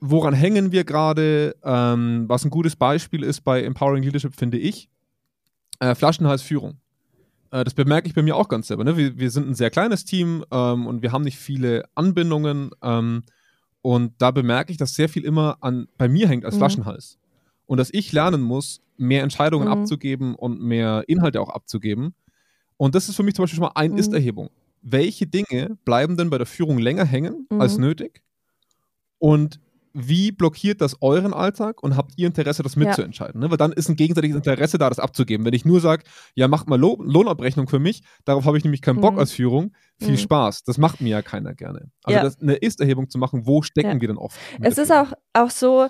[0.00, 1.54] woran hängen wir gerade?
[1.62, 4.90] Ähm, was ein gutes Beispiel ist bei Empowering Leadership, finde ich,
[5.78, 6.80] äh, Flaschenhalsführung.
[7.52, 8.82] Äh, das bemerke ich bei mir auch ganz selber.
[8.82, 8.96] Ne?
[8.96, 12.70] Wir, wir sind ein sehr kleines Team ähm, und wir haben nicht viele Anbindungen.
[12.82, 13.22] Ähm,
[13.82, 16.58] und da bemerke ich, dass sehr viel immer an, bei mir hängt als mhm.
[16.58, 17.18] Flaschenhals
[17.68, 19.72] und dass ich lernen muss, mehr Entscheidungen mhm.
[19.72, 22.14] abzugeben und mehr Inhalte auch abzugeben.
[22.76, 24.00] Und das ist für mich zum Beispiel schon mal eine mhm.
[24.00, 24.50] Ist-Erhebung.
[24.82, 27.60] Welche Dinge bleiben denn bei der Führung länger hängen mhm.
[27.60, 28.22] als nötig?
[29.18, 29.60] Und
[29.92, 33.40] wie blockiert das euren Alltag und habt ihr Interesse, das mitzuentscheiden?
[33.40, 33.46] Ja.
[33.46, 33.50] Ne?
[33.50, 35.44] Weil dann ist ein gegenseitiges Interesse da, das abzugeben.
[35.44, 36.04] Wenn ich nur sage,
[36.34, 39.18] ja, macht mal Lo Lohnabrechnung für mich, darauf habe ich nämlich keinen Bock mhm.
[39.18, 40.18] als Führung, viel mhm.
[40.18, 40.62] Spaß.
[40.64, 41.90] Das macht mir ja keiner gerne.
[42.04, 42.22] Also ja.
[42.22, 44.00] das, eine Ist-Erhebung zu machen, wo stecken ja.
[44.00, 44.38] wir denn oft?
[44.60, 45.88] Es ist auch, auch so,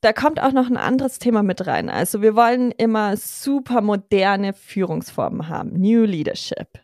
[0.00, 1.90] da kommt auch noch ein anderes Thema mit rein.
[1.90, 6.78] Also wir wollen immer super moderne Führungsformen haben, New Leadership.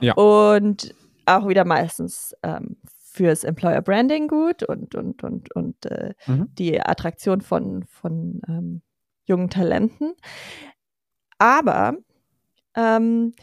[0.00, 0.14] Ja.
[0.14, 0.94] Und
[1.26, 2.76] auch wieder meistens ähm,
[3.12, 6.48] fürs Employer Branding gut und, und, und, und äh, mhm.
[6.54, 8.82] die Attraktion von, von ähm,
[9.24, 10.14] jungen Talenten.
[11.38, 11.94] Aber
[12.74, 13.34] ähm,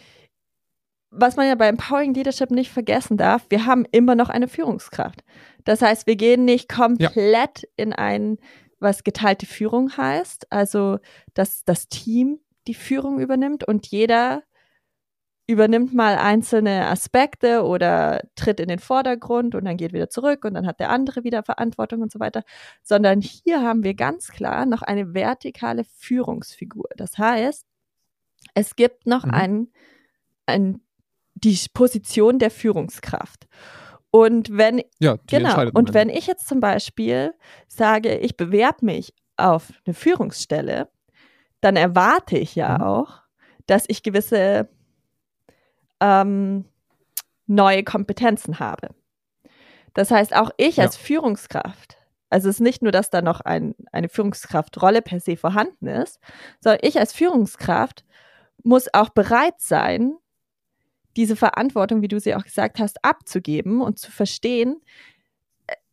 [1.11, 5.23] was man ja bei Empowering Leadership nicht vergessen darf, wir haben immer noch eine Führungskraft.
[5.65, 7.69] Das heißt, wir gehen nicht komplett ja.
[7.77, 8.37] in ein
[8.79, 10.99] was geteilte Führung heißt, also
[11.33, 14.43] dass das Team die Führung übernimmt und jeder
[15.49, 20.53] übernimmt mal einzelne Aspekte oder tritt in den Vordergrund und dann geht wieder zurück und
[20.53, 22.43] dann hat der andere wieder Verantwortung und so weiter,
[22.83, 26.89] sondern hier haben wir ganz klar noch eine vertikale Führungsfigur.
[26.97, 27.65] Das heißt,
[28.53, 29.31] es gibt noch mhm.
[29.31, 29.73] einen,
[30.45, 30.81] einen
[31.33, 33.47] die Position der Führungskraft.
[34.11, 37.33] Und wenn, ja, genau, und wenn ich jetzt zum Beispiel
[37.67, 40.89] sage, ich bewerbe mich auf eine Führungsstelle,
[41.61, 42.83] dann erwarte ich ja mhm.
[42.83, 43.21] auch,
[43.67, 44.67] dass ich gewisse
[45.99, 46.65] ähm,
[47.45, 48.89] neue Kompetenzen habe.
[49.93, 50.85] Das heißt, auch ich ja.
[50.85, 51.97] als Führungskraft,
[52.29, 56.19] also es ist nicht nur, dass da noch ein, eine Führungskraftrolle per se vorhanden ist,
[56.61, 58.05] sondern ich als Führungskraft
[58.63, 60.15] muss auch bereit sein,
[61.19, 64.81] diese Verantwortung, wie du sie auch gesagt hast, abzugeben und zu verstehen,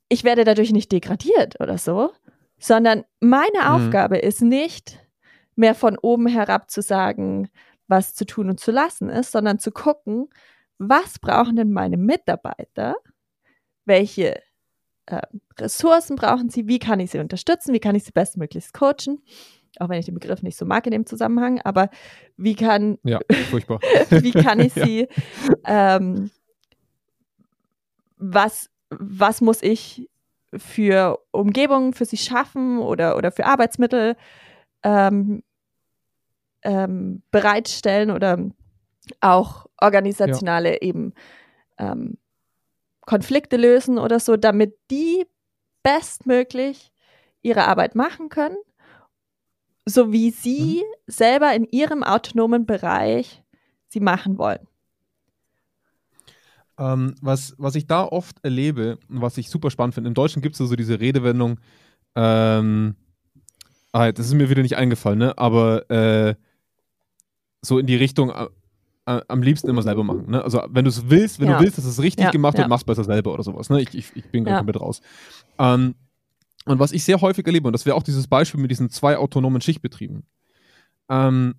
[0.08, 2.12] ich werde dadurch nicht degradiert oder so,
[2.58, 3.66] sondern meine mhm.
[3.66, 5.00] Aufgabe ist nicht
[5.56, 7.48] mehr von oben herab zu sagen,
[7.88, 10.28] was zu tun und zu lassen ist, sondern zu gucken,
[10.78, 12.94] was brauchen denn meine Mitarbeiter,
[13.84, 14.40] welche
[15.06, 15.22] äh,
[15.58, 19.24] Ressourcen brauchen sie, wie kann ich sie unterstützen, wie kann ich sie bestmöglichst coachen,
[19.80, 21.88] auch wenn ich den Begriff nicht so mag in dem Zusammenhang, aber
[22.36, 23.18] wie kann, ja,
[23.50, 23.80] furchtbar.
[24.10, 25.08] wie kann ich sie,
[25.66, 25.96] ja.
[25.96, 26.30] ähm,
[28.16, 30.08] was, was muss ich
[30.54, 34.16] für Umgebungen für sie schaffen oder, oder für Arbeitsmittel
[34.82, 35.42] ähm,
[36.62, 38.38] ähm, bereitstellen oder
[39.20, 40.82] auch organisationale ja.
[40.82, 41.14] eben
[41.78, 42.18] ähm,
[43.02, 45.26] Konflikte lösen oder so, damit die
[45.82, 46.92] bestmöglich
[47.42, 48.56] ihre Arbeit machen können,
[49.86, 51.12] so wie sie mhm.
[51.12, 53.42] selber in ihrem autonomen Bereich
[53.88, 54.66] sie machen wollen.
[56.78, 60.60] Ähm, was, was ich da oft erlebe, was ich super spannend finde, im Deutschen gibt
[60.60, 61.58] es so diese Redewendung,
[62.14, 62.96] ähm,
[63.92, 65.38] ah, das ist mir wieder nicht eingefallen, ne?
[65.38, 66.34] aber äh,
[67.62, 68.48] so in die Richtung, äh,
[69.06, 70.30] äh, am liebsten immer selber machen.
[70.30, 70.42] Ne?
[70.42, 71.56] Also wenn du es willst, wenn ja.
[71.56, 72.68] du willst, dass es richtig ja, gemacht wird, ja.
[72.68, 73.70] machst besser selber oder sowas.
[73.70, 73.80] Ne?
[73.80, 74.58] Ich, ich, ich bin ja.
[74.58, 75.00] komplett raus.
[75.58, 75.94] Ähm,
[76.66, 79.16] und was ich sehr häufig erlebe, und das wäre auch dieses Beispiel mit diesen zwei
[79.16, 80.24] autonomen Schichtbetrieben.
[81.08, 81.54] Ähm,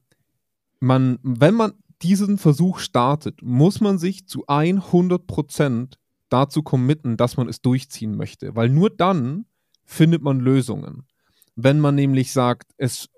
[0.80, 5.94] man, wenn man diesen Versuch startet, muss man sich zu 100%
[6.30, 8.56] dazu committen, dass man es durchziehen möchte.
[8.56, 9.46] Weil nur dann
[9.86, 11.08] findet man Lösungen.
[11.56, 13.10] Wenn man nämlich sagt, es,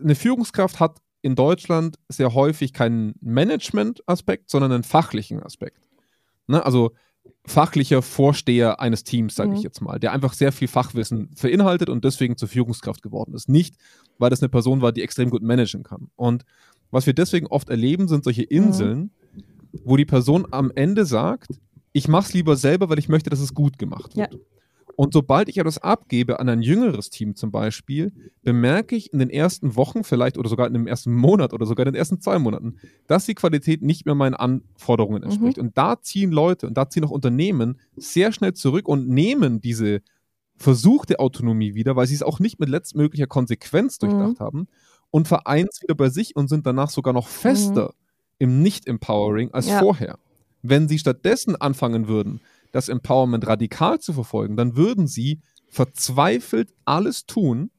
[0.00, 5.88] eine Führungskraft hat in Deutschland sehr häufig keinen Management-Aspekt, sondern einen fachlichen Aspekt.
[6.46, 6.64] Ne?
[6.64, 6.92] Also
[7.44, 9.56] fachlicher Vorsteher eines Teams, sage mhm.
[9.56, 13.48] ich jetzt mal, der einfach sehr viel Fachwissen beinhaltet und deswegen zur Führungskraft geworden ist.
[13.48, 13.76] Nicht,
[14.18, 16.08] weil das eine Person war, die extrem gut managen kann.
[16.16, 16.44] Und
[16.90, 19.42] was wir deswegen oft erleben, sind solche Inseln, mhm.
[19.84, 21.48] wo die Person am Ende sagt,
[21.92, 24.32] ich mache es lieber selber, weil ich möchte, dass es gut gemacht wird.
[24.32, 24.38] Ja.
[24.96, 28.12] Und sobald ich etwas abgebe an ein jüngeres Team zum Beispiel,
[28.42, 31.86] bemerke ich in den ersten Wochen vielleicht oder sogar in dem ersten Monat oder sogar
[31.86, 32.76] in den ersten zwei Monaten,
[33.06, 35.56] dass die Qualität nicht mehr meinen Anforderungen entspricht.
[35.56, 35.64] Mhm.
[35.64, 40.02] Und da ziehen Leute und da ziehen auch Unternehmen sehr schnell zurück und nehmen diese
[40.56, 44.06] versuchte Autonomie wieder, weil sie es auch nicht mit letztmöglicher Konsequenz mhm.
[44.06, 44.44] durchdacht mhm.
[44.44, 44.68] haben
[45.10, 47.92] und vereinen es wieder bei sich und sind danach sogar noch fester mhm.
[48.38, 49.78] im Nicht-Empowering als ja.
[49.78, 50.18] vorher.
[50.62, 52.40] Wenn sie stattdessen anfangen würden,
[52.72, 57.70] das Empowerment radikal zu verfolgen, dann würden sie verzweifelt alles tun,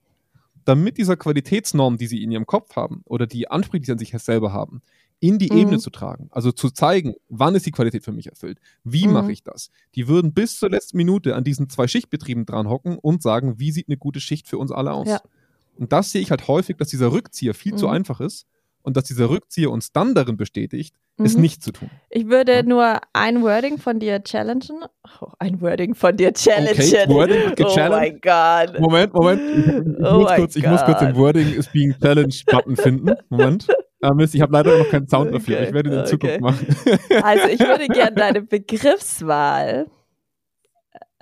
[0.65, 3.97] damit dieser Qualitätsnorm, die sie in ihrem Kopf haben oder die Ansprüche, die sie an
[3.99, 4.81] sich selber haben,
[5.19, 5.57] in die mhm.
[5.57, 6.27] Ebene zu tragen.
[6.31, 8.59] Also zu zeigen, wann ist die Qualität für mich erfüllt?
[8.83, 9.13] Wie mhm.
[9.13, 9.69] mache ich das?
[9.95, 13.71] Die würden bis zur letzten Minute an diesen zwei Schichtbetrieben dran hocken und sagen, wie
[13.71, 15.07] sieht eine gute Schicht für uns alle aus?
[15.07, 15.21] Ja.
[15.77, 17.77] Und das sehe ich halt häufig, dass dieser Rückzieher viel mhm.
[17.77, 18.47] zu einfach ist
[18.81, 21.25] und dass dieser Rückzieher uns dann darin bestätigt, mhm.
[21.25, 21.89] es nicht zu tun.
[22.09, 22.63] Ich würde ja.
[22.63, 24.85] nur ein Wording von dir challengen.
[25.21, 26.77] Oh, ein Wording von dir challengen.
[26.77, 28.79] Okay, Wording oh mein Gott.
[28.79, 29.41] Moment, Moment.
[29.41, 33.15] Ich, ich, oh muss, kurz, ich muss, kurz, den Wording is being challenged Button finden.
[33.29, 33.67] Moment.
[34.01, 35.55] Ah, Mist, ich habe leider noch keinen Sound dafür.
[35.55, 35.67] Okay.
[35.67, 36.43] Ich werde den in Zukunft okay.
[36.43, 37.23] machen.
[37.23, 39.87] also ich würde gerne deine Begriffswahl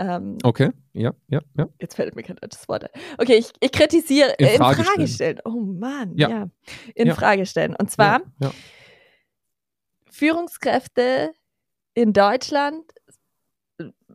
[0.02, 1.68] ähm, okay, ja, ja, ja.
[1.80, 2.90] Jetzt fällt mir kein deutsches Wort ein.
[3.20, 5.38] Okay, ich, ich kritisiere, in, äh, in Frage, Frage stellen.
[5.38, 5.40] stellen.
[5.46, 6.30] Oh Mann, ja.
[6.30, 6.50] ja.
[6.96, 7.14] In ja.
[7.14, 7.76] Frage stellen.
[7.76, 8.52] Und zwar ja.
[10.22, 11.34] Führungskräfte
[11.94, 12.84] in Deutschland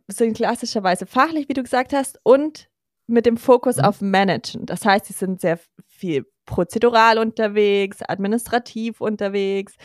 [0.07, 2.69] sind klassischerweise fachlich, wie du gesagt hast, und
[3.07, 3.83] mit dem Fokus mhm.
[3.83, 4.65] auf Managen.
[4.65, 9.75] Das heißt, sie sind sehr viel prozedural unterwegs, administrativ unterwegs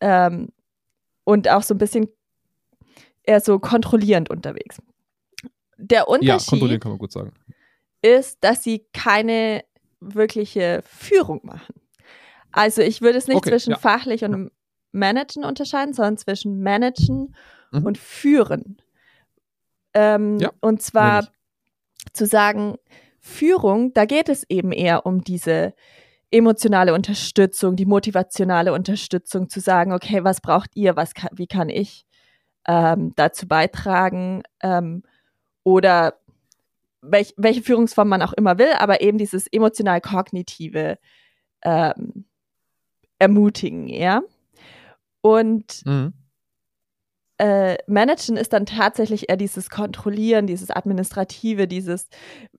[0.00, 0.50] ähm,
[1.24, 2.08] und auch so ein bisschen
[3.22, 4.78] eher so kontrollierend unterwegs
[5.82, 7.32] der Unterschied ja, kann man gut sagen.
[8.02, 9.64] ist, dass sie keine
[10.00, 11.74] wirkliche Führung machen.
[12.52, 13.78] Also ich würde es nicht okay, zwischen ja.
[13.78, 14.50] fachlich und
[14.92, 17.34] Managen unterscheiden, sondern zwischen Managen
[17.70, 17.84] mhm.
[17.84, 18.76] und Führen.
[19.94, 21.28] Ähm, ja, und zwar
[22.12, 22.76] zu sagen,
[23.20, 25.74] Führung, da geht es eben eher um diese
[26.30, 31.68] emotionale Unterstützung, die motivationale Unterstützung, zu sagen, okay, was braucht ihr, was kann, wie kann
[31.68, 32.06] ich
[32.66, 35.02] ähm, dazu beitragen, ähm,
[35.64, 36.14] oder
[37.02, 40.98] welch, welche Führungsform man auch immer will, aber eben dieses emotional-kognitive
[41.62, 42.24] ähm,
[43.18, 44.22] Ermutigen, ja.
[45.22, 46.12] Und mhm.
[47.38, 52.08] äh, Managen ist dann tatsächlich eher dieses Kontrollieren, dieses Administrative, dieses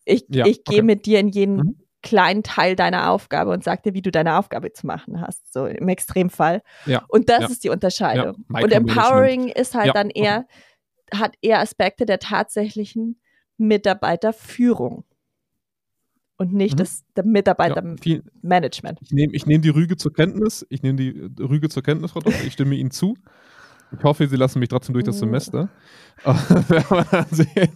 [0.06, 0.86] ich, Ja, ich gehe okay.
[0.86, 1.78] mit dir in jeden Mhm.
[2.02, 5.68] kleinen Teil deiner Aufgabe und sag dir, wie du deine Aufgabe zu machen hast, so
[5.68, 6.62] im Extremfall.
[6.86, 7.48] Ja, Und das ja.
[7.48, 8.46] ist die Unterscheidung.
[8.50, 8.72] Und.
[8.74, 10.46] Empowering ist halt dann eher,
[11.14, 13.22] hat eher Aspekte der tatsächlichen
[13.58, 15.06] Mitarbeiterführung
[16.38, 16.78] und nicht Mhm.
[16.78, 18.02] das der Ja, Mitarbeitermanagement.
[18.04, 18.24] viel,
[19.02, 20.66] ich nehme ich nehm die Rüge zur Kenntnis.
[20.70, 22.44] Ich nehme die äh, Rüge zur Kenntnis, Frau Doktor.
[22.46, 23.16] Ich stimme Ihnen zu.
[23.98, 25.20] Ich hoffe, Sie lassen mich trotzdem durch das Mhm.
[25.20, 25.70] Semester.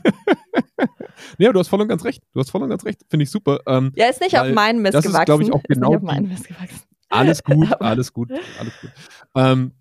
[1.39, 2.22] Nee, du hast voll und ganz recht.
[2.34, 3.01] Du hast voll und ganz recht.
[3.10, 3.60] Finde ich super.
[3.68, 5.26] Ähm, Ja, ist nicht auf meinen Mist das ist, gewachsen.
[5.26, 6.80] glaub ich, auch Ist genau nicht auf die- meinen Mist gewachsen.
[7.10, 8.91] Alles gut, alles gut, alles gut.
[9.36, 9.72] Ähm,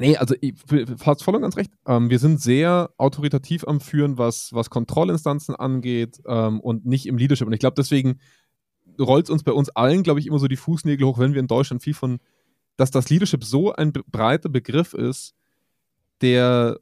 [0.00, 0.34] nee, also
[1.04, 1.70] hast voll und ganz recht.
[1.86, 7.16] Ähm, wir sind sehr autoritativ am Führen, was, was Kontrollinstanzen angeht ähm, und nicht im
[7.18, 7.46] Leadership.
[7.46, 8.18] Und ich glaube, deswegen
[9.00, 11.40] rollt es uns bei uns allen, glaube ich, immer so die Fußnägel hoch, wenn wir
[11.40, 12.18] in Deutschland viel von,
[12.76, 15.34] dass das Leadership so ein breiter Begriff ist,
[16.20, 16.78] der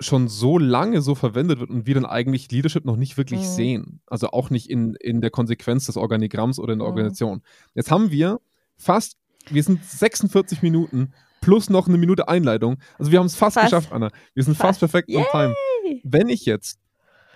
[0.00, 3.44] schon so lange so verwendet wird und wir dann eigentlich Leadership noch nicht wirklich Mhm.
[3.44, 4.00] sehen.
[4.06, 6.92] Also auch nicht in, in der Konsequenz des Organigramms oder in der Mhm.
[6.94, 7.42] Organisation.
[7.74, 8.40] Jetzt haben wir
[8.76, 9.16] fast,
[9.48, 11.12] wir sind 46 Minuten
[11.44, 12.78] plus noch eine Minute Einleitung.
[12.98, 13.66] Also wir haben es fast, Fast.
[13.66, 14.10] geschafft, Anna.
[14.34, 14.92] Wir sind fast, Fast.
[14.92, 15.54] perfekt on time.
[16.02, 16.78] Wenn ich jetzt,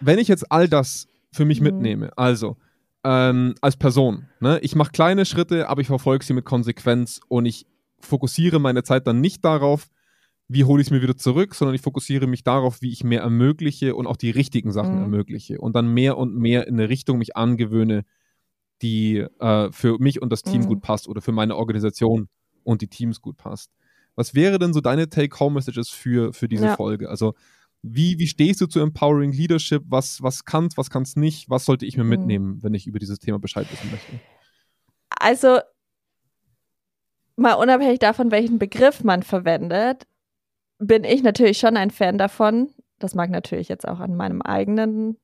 [0.00, 1.66] wenn ich jetzt all das für mich Mhm.
[1.66, 2.56] mitnehme, also
[3.04, 7.46] ähm, als Person, ne, ich mache kleine Schritte, aber ich verfolge sie mit Konsequenz und
[7.46, 7.66] ich
[8.00, 9.88] fokussiere meine Zeit dann nicht darauf,
[10.48, 13.20] wie hole ich es mir wieder zurück, sondern ich fokussiere mich darauf, wie ich mehr
[13.20, 15.02] ermögliche und auch die richtigen Sachen Mhm.
[15.02, 18.04] ermögliche und dann mehr und mehr in eine Richtung mich angewöhne,
[18.82, 20.66] die äh, für mich und das Team Mhm.
[20.66, 22.28] gut passt oder für meine Organisation
[22.64, 23.70] und die Teams gut passt.
[24.18, 26.74] Was wäre denn so deine Take-Home-Messages für, für diese Ja.
[26.76, 27.08] Folge?
[27.08, 27.34] Also
[27.82, 29.84] wie, wie stehst du zu Empowering Leadership?
[29.86, 31.48] Was, was kannst, was kannst nicht?
[31.48, 32.10] Was sollte ich mir Mhm.
[32.10, 34.20] mitnehmen, wenn ich über dieses Thema Bescheid wissen möchte?
[35.20, 35.60] Also,
[37.36, 40.08] mal unabhängig davon, welchen Begriff man verwendet,
[40.80, 42.70] bin ich natürlich schon ein Fan davon.
[42.98, 45.16] Das mag natürlich jetzt auch an meinem eigenen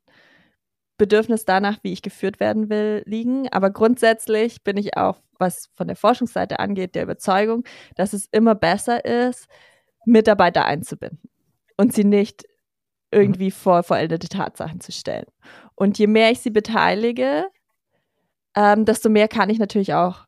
[0.97, 3.49] Bedürfnis danach, wie ich geführt werden will, liegen.
[3.53, 7.65] Aber grundsätzlich bin ich auch, was von der Forschungsseite angeht, der Überzeugung,
[7.97, 9.47] dass es immer besser ist,
[10.07, 11.31] Mitarbeiter einzubinden
[11.77, 12.45] und sie nicht
[13.11, 15.27] irgendwie vor vollendete Tatsachen zu stellen.
[15.75, 17.47] Und je mehr ich sie beteilige,
[18.57, 20.27] ähm, desto mehr kann ich natürlich auch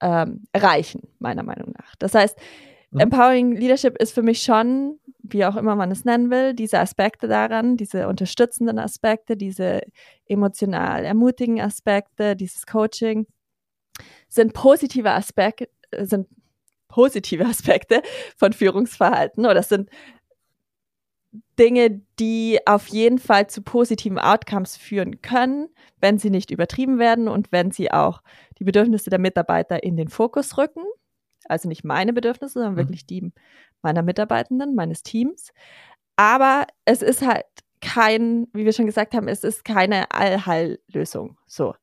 [0.00, 1.94] ähm, erreichen, meiner Meinung nach.
[1.98, 2.38] Das heißt,
[2.92, 3.00] Mhm.
[3.00, 7.26] Empowering Leadership ist für mich schon, wie auch immer man es nennen will, diese Aspekte
[7.26, 9.80] daran, diese unterstützenden Aspekte, diese
[10.26, 13.26] emotional ermutigen Aspekte, dieses Coaching,
[14.28, 15.68] sind positive Aspekte,
[15.98, 16.28] sind
[16.88, 18.02] positive Aspekte
[18.36, 19.90] von Führungsverhalten oder sind
[21.58, 25.68] Dinge, die auf jeden Fall zu positiven Outcomes führen können,
[25.98, 28.22] wenn sie nicht übertrieben werden und wenn sie auch
[28.58, 30.82] die Bedürfnisse der Mitarbeiter in den Fokus rücken.
[31.48, 32.78] Also nicht meine Bedürfnisse, sondern Mhm.
[32.78, 33.32] wirklich die
[33.82, 35.52] meiner Mitarbeitenden, meines Teams.
[36.16, 37.44] Aber es ist halt
[37.80, 41.36] kein, wie wir schon gesagt haben, es ist keine Allheillösung.
[41.46, 41.74] So.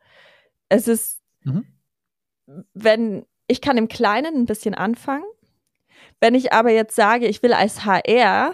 [0.70, 1.66] Es ist, Mhm.
[2.74, 5.26] wenn, ich kann im Kleinen ein bisschen anfangen.
[6.22, 8.53] Wenn ich aber jetzt sage, ich will als HR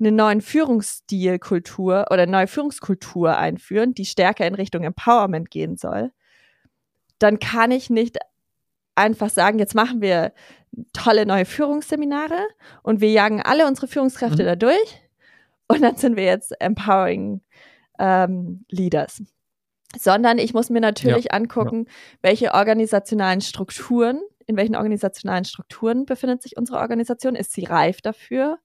[0.00, 6.12] einen neuen Führungsstilkultur oder eine neue Führungskultur einführen, die stärker in Richtung Empowerment gehen soll,
[7.18, 8.18] dann kann ich nicht
[8.98, 10.32] einfach sagen, jetzt machen wir
[10.92, 12.38] tolle neue Führungsseminare
[12.82, 14.46] und wir jagen alle unsere Führungskräfte Mhm.
[14.46, 15.02] da durch
[15.68, 17.40] und dann sind wir jetzt empowering
[17.98, 19.22] ähm, Leaders.
[19.98, 21.86] Sondern ich muss mir natürlich angucken,
[22.20, 28.58] welche organisationalen Strukturen, in welchen organisationalen Strukturen befindet sich unsere Organisation, ist sie reif dafür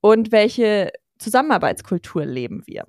[0.00, 2.86] und welche Zusammenarbeitskultur leben wir.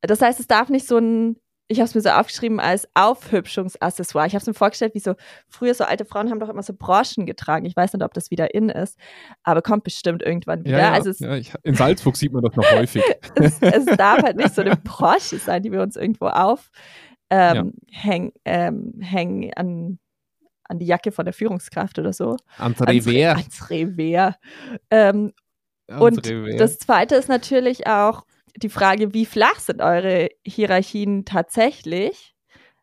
[0.00, 1.36] Das heißt, es darf nicht so ein,
[1.70, 4.26] ich habe es mir so aufgeschrieben als Aufhübschungsaccessoire.
[4.26, 5.14] Ich habe es mir vorgestellt, wie so
[5.48, 7.66] früher so alte Frauen haben doch immer so Broschen getragen.
[7.66, 8.98] Ich weiß nicht, ob das wieder in ist,
[9.42, 10.78] aber kommt bestimmt irgendwann wieder.
[10.78, 13.02] Ja, ja, also ja, ich, in Salzburg sieht man das noch häufig.
[13.34, 16.70] es, es darf halt nicht so eine Brosche sein, die wir uns irgendwo auf
[17.30, 19.98] ähm, hängen, ähm, hängen an,
[20.64, 22.36] an die Jacke von der Führungskraft oder so.
[22.56, 23.36] Ans Ans, Revers.
[23.36, 24.36] ans Revier.
[24.90, 25.32] Ähm,
[25.86, 26.56] Ans und Revers.
[26.56, 28.24] das zweite ist natürlich auch
[28.58, 32.34] die Frage, wie flach sind eure Hierarchien tatsächlich?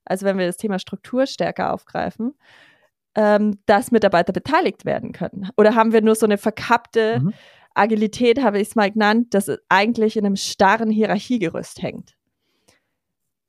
[0.05, 2.33] Also wenn wir das Thema Struktur stärker aufgreifen,
[3.15, 5.49] ähm, dass Mitarbeiter beteiligt werden können.
[5.57, 7.33] Oder haben wir nur so eine verkappte Mhm.
[7.73, 12.15] Agilität, habe ich es mal genannt, dass es eigentlich in einem starren Hierarchiegerüst hängt?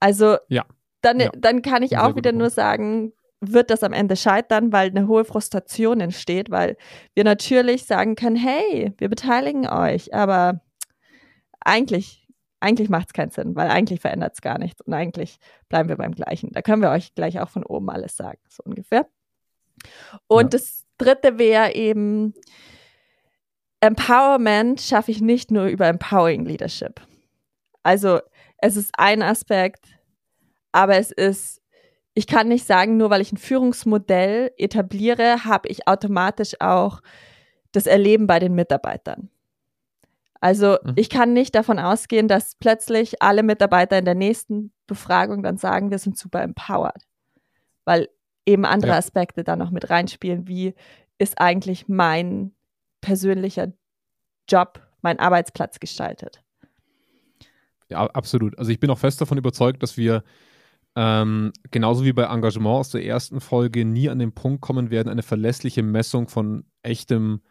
[0.01, 0.65] Also Ja.
[1.03, 1.31] dann, Ja.
[1.37, 2.55] dann kann ich sehr auch wieder nur Punkt.
[2.55, 6.77] sagen, wird das am Ende scheitern, weil eine hohe Frustration entsteht, weil
[7.15, 10.61] wir natürlich sagen können, hey, wir beteiligen euch, aber
[11.67, 12.27] eigentlich,
[12.61, 15.39] eigentlich macht es keinen Sinn, weil eigentlich verändert es gar nichts und eigentlich
[15.69, 16.51] bleiben wir beim Gleichen.
[16.53, 19.07] Da können wir euch gleich auch von oben alles sagen, so ungefähr.
[20.27, 20.59] Und Ja.
[20.59, 22.35] das dritte wäre eben
[23.81, 27.01] Empowerment schaffe ich nicht nur über Empowering Leadership.
[27.83, 28.21] Also
[28.59, 29.87] es ist ein Aspekt,
[30.73, 31.61] aber es ist,
[32.15, 37.01] ich kann nicht sagen, nur weil ich ein Führungsmodell etabliere, habe ich automatisch auch
[37.73, 39.31] das Erleben bei den Mitarbeitern.
[40.41, 40.93] Also mhm.
[40.97, 45.91] ich kann nicht davon ausgehen, dass plötzlich alle Mitarbeiter in der nächsten Befragung dann sagen,
[45.91, 47.03] wir sind super empowered,
[47.85, 48.09] weil
[48.45, 48.99] eben andere ja.
[48.99, 50.75] Aspekte da noch mit reinspielen, wie
[51.19, 52.53] ist eigentlich mein
[53.01, 53.73] persönlicher
[54.49, 56.43] Job, mein Arbeitsplatz gestaltet.
[57.89, 58.59] Ja, absolut.
[58.59, 60.25] Also ich bin auch fest davon überzeugt, dass wir
[60.97, 65.09] ähm, genauso wie bei Engagement aus der ersten Folge nie an den Punkt kommen werden,
[65.09, 67.43] eine verlässliche Messung von echtem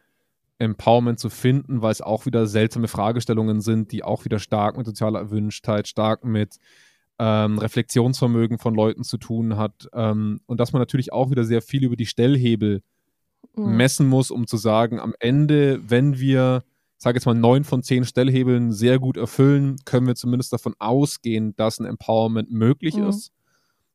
[0.57, 4.85] Empowerment zu finden, weil es auch wieder seltsame Fragestellungen sind, die auch wieder stark mit
[4.85, 6.57] sozialer Erwünschtheit, stark mit
[7.19, 9.87] ähm, Reflexionsvermögen von Leuten zu tun hat.
[9.93, 12.81] Ähm, und dass man natürlich auch wieder sehr viel über die Stellhebel
[13.55, 13.77] mhm.
[13.77, 16.63] messen muss, um zu sagen, am Ende, wenn wir,
[16.97, 20.75] ich sage jetzt mal, neun von zehn Stellhebeln sehr gut erfüllen, können wir zumindest davon
[20.79, 23.07] ausgehen, dass ein Empowerment möglich mhm.
[23.07, 23.31] ist.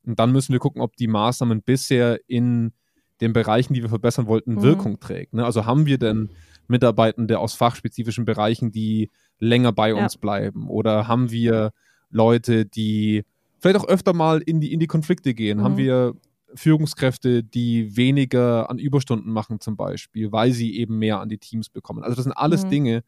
[0.04, 2.72] Und dann müssen wir gucken, ob die Maßnahmen bisher in
[3.20, 4.62] den Bereichen, die wir verbessern wollten, mhm.
[4.62, 5.34] Wirkung trägt.
[5.34, 5.44] Ne?
[5.44, 6.30] Also haben wir denn
[6.68, 10.68] Mitarbeitende aus fachspezifischen Bereichen, die länger bei uns bleiben?
[10.68, 11.72] Oder haben wir
[12.10, 13.24] Leute, die
[13.58, 15.58] vielleicht auch öfter mal in die, in die Konflikte gehen?
[15.58, 15.64] Mhm.
[15.64, 16.14] Haben wir
[16.54, 21.68] Führungskräfte, die weniger an Überstunden machen zum Beispiel, weil sie eben mehr an die Teams
[21.68, 22.02] bekommen.
[22.02, 22.70] Also das sind alles mhm.
[22.70, 23.04] Dinge,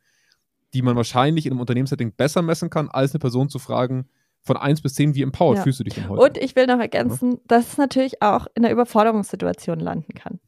[0.75, 4.07] die man wahrscheinlich in einem Unternehmenssetting besser messen kann, als eine Person zu fragen,
[4.45, 5.63] von 1 bis 10, wie empowered ja.
[5.63, 6.23] fühlst du dich denn heute?
[6.23, 7.39] Und ich will noch ergänzen, ja.
[7.47, 10.41] dass es natürlich auch in der Überforderungssituation landen kann.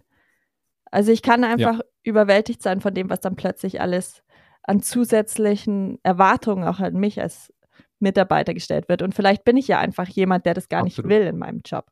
[0.91, 1.85] Also ich kann einfach ja.
[2.03, 4.23] überwältigt sein von dem, was dann plötzlich alles
[4.63, 7.53] an zusätzlichen Erwartungen auch an mich als
[8.01, 9.03] Mitarbeiter gestellt wird.
[9.03, 11.11] Und vielleicht bin ich ja einfach jemand, der das gar Absolut.
[11.11, 11.87] nicht will in meinem Job.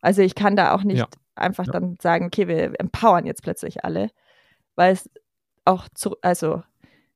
[0.00, 1.06] Also ich kann da auch nicht ja.
[1.34, 1.72] einfach ja.
[1.72, 4.10] dann sagen, okay, wir empowern jetzt plötzlich alle,
[4.74, 5.08] weil es
[5.64, 6.62] auch zu, also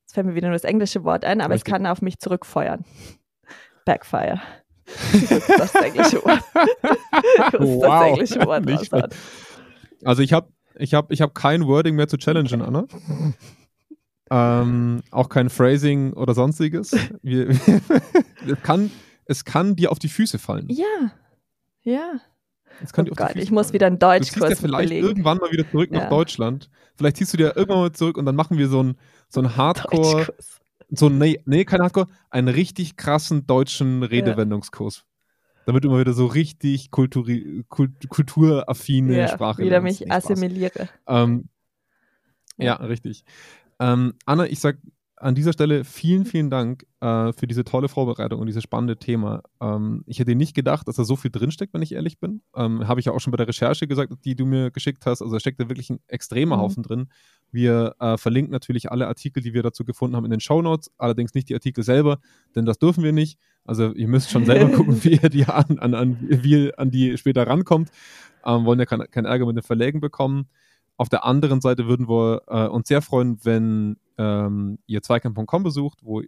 [0.02, 1.68] jetzt fällt mir wieder nur das englische Wort ein, aber Richtig.
[1.68, 2.84] es kann auf mich zurückfeuern.
[3.86, 4.42] Backfire.
[5.58, 6.42] das englische Wort.
[7.58, 7.80] wow.
[7.82, 9.16] das englische Wort
[10.04, 12.86] Also ich habe ich hab, ich hab kein Wording mehr zu challengen, Anna.
[14.30, 16.94] ähm, auch kein Phrasing oder sonstiges.
[17.22, 18.90] Wir, es, kann,
[19.24, 20.66] es kann dir auf die Füße fallen.
[20.68, 21.12] Ja,
[21.82, 22.20] ja.
[22.80, 25.06] Jetzt kann oh Gott, ich muss wieder einen Deutschkurs ja vielleicht belegen.
[25.06, 26.00] irgendwann mal wieder zurück ja.
[26.00, 26.68] nach Deutschland.
[26.96, 29.56] Vielleicht ziehst du dir irgendwann mal zurück und dann machen wir so einen so ein
[29.56, 30.26] Hardcore,
[30.88, 34.98] so nee, nee, kein Hardcore, einen richtig krassen deutschen Redewendungskurs.
[34.98, 35.02] Ja.
[35.66, 40.88] Damit immer wieder so richtig kulturi kult kulturaffine ja, Sprache wieder mich assimiliere.
[41.08, 41.48] Ähm,
[42.56, 42.66] ja.
[42.66, 43.24] ja, richtig.
[43.80, 44.78] Ähm, Anna, ich sag
[45.18, 49.42] an dieser Stelle vielen, vielen Dank äh, für diese tolle Vorbereitung und dieses spannende Thema.
[49.60, 52.42] Ähm, ich hätte nicht gedacht, dass da so viel drinsteckt, wenn ich ehrlich bin.
[52.54, 55.22] Ähm, Habe ich ja auch schon bei der Recherche gesagt, die du mir geschickt hast.
[55.22, 56.60] Also da steckt da wirklich ein extremer mhm.
[56.60, 57.08] Haufen drin.
[57.52, 60.90] Wir äh, verlinken natürlich alle Artikel, die wir dazu gefunden haben, in den Show Notes.
[60.98, 62.18] Allerdings nicht die Artikel selber,
[62.54, 63.38] denn das dürfen wir nicht.
[63.64, 67.16] Also ihr müsst schon selber gucken, wie ihr die an, an, an, wie an die
[67.16, 67.90] später rankommt.
[68.44, 70.48] Ähm, wollen ja keinen kein Ärger mit den Verlägen bekommen.
[70.96, 75.98] Auf der anderen Seite würden wir äh, uns sehr freuen, wenn ähm, ihr zweikern.com besucht,
[76.02, 76.22] wo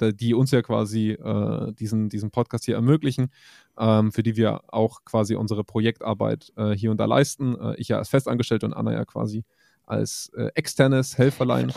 [0.00, 3.30] die uns ja quasi äh, diesen, diesen Podcast hier ermöglichen,
[3.78, 7.56] ähm, für die wir auch quasi unsere Projektarbeit äh, hier und da leisten.
[7.60, 9.44] Äh, ich ja als Festangestellte und Anna ja quasi
[9.86, 11.72] als äh, externes Helferlein.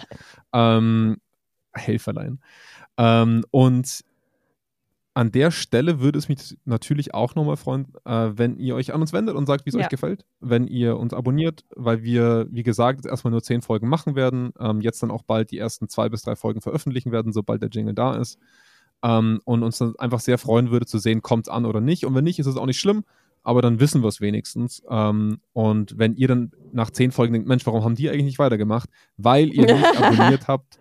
[0.53, 1.17] Ähm,
[1.73, 2.39] Helferlein.
[2.97, 4.03] Ähm, und
[5.13, 8.99] an der Stelle würde es mich natürlich auch nochmal freuen, äh, wenn ihr euch an
[8.99, 9.81] uns wendet und sagt, wie es ja.
[9.81, 10.25] euch gefällt.
[10.41, 14.51] Wenn ihr uns abonniert, weil wir, wie gesagt, erstmal nur zehn Folgen machen werden.
[14.59, 17.69] Ähm, jetzt dann auch bald die ersten zwei bis drei Folgen veröffentlichen werden, sobald der
[17.69, 18.39] Jingle da ist.
[19.03, 22.05] Ähm, und uns dann einfach sehr freuen würde zu sehen, kommt es an oder nicht.
[22.05, 23.05] Und wenn nicht, ist es auch nicht schlimm,
[23.45, 24.83] aber dann wissen wir es wenigstens.
[24.89, 28.39] Ähm, und wenn ihr dann nach zehn Folgen denkt, Mensch, warum haben die eigentlich nicht
[28.39, 28.89] weitergemacht?
[29.15, 30.79] Weil ihr nicht abonniert habt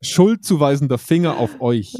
[0.00, 1.96] schuldzuweisender Finger auf euch.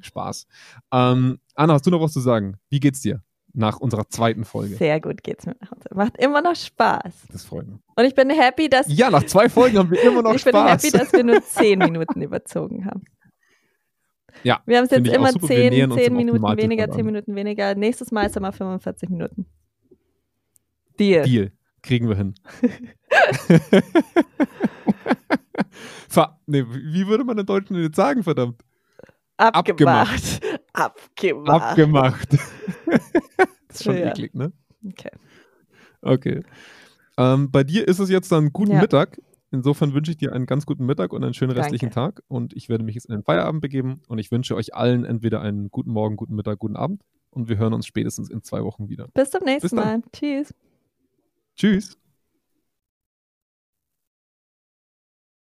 [0.00, 0.46] Spaß.
[0.92, 2.56] Ähm, Anna, hast du noch was zu sagen?
[2.68, 3.22] Wie geht's dir
[3.52, 4.76] nach unserer zweiten Folge?
[4.76, 5.56] Sehr gut geht's mir.
[5.94, 7.12] Macht immer noch Spaß.
[7.32, 7.80] Das freut mich.
[7.96, 8.86] Und ich bin happy, dass.
[8.88, 10.84] Ja, nach zwei Folgen haben wir immer noch ich Spaß.
[10.84, 13.04] Ich bin happy, dass wir nur zehn Minuten überzogen haben.
[14.42, 14.62] Ja.
[14.66, 17.74] Wir haben es jetzt immer zehn, zehn Minuten weniger, zehn Minuten weniger.
[17.74, 19.46] Nächstes Mal ist immer 45 Minuten.
[20.98, 21.24] Deal.
[21.24, 21.52] Deal.
[21.82, 22.34] Kriegen wir hin.
[26.46, 28.62] nee, wie würde man in Deutschen jetzt sagen, verdammt?
[29.36, 30.40] Abgemacht.
[30.72, 31.62] Abgemacht.
[31.62, 32.28] Abgemacht.
[32.86, 33.00] das
[33.68, 34.08] ist schon ja.
[34.10, 34.52] eklig, ne?
[34.84, 35.10] Okay.
[36.02, 36.42] Okay.
[37.18, 38.80] Ähm, bei dir ist es jetzt dann guten ja.
[38.80, 39.20] Mittag.
[39.56, 42.16] Insofern wünsche ich dir einen ganz guten Mittag und einen schönen restlichen Danke.
[42.16, 42.24] Tag.
[42.28, 44.02] Und ich werde mich jetzt in den Feierabend begeben.
[44.08, 47.02] Und ich wünsche euch allen entweder einen guten Morgen, guten Mittag, guten Abend.
[47.30, 49.08] Und wir hören uns spätestens in zwei Wochen wieder.
[49.14, 50.02] Bis zum nächsten Bis Mal.
[50.12, 50.54] Tschüss.
[51.56, 51.98] Tschüss.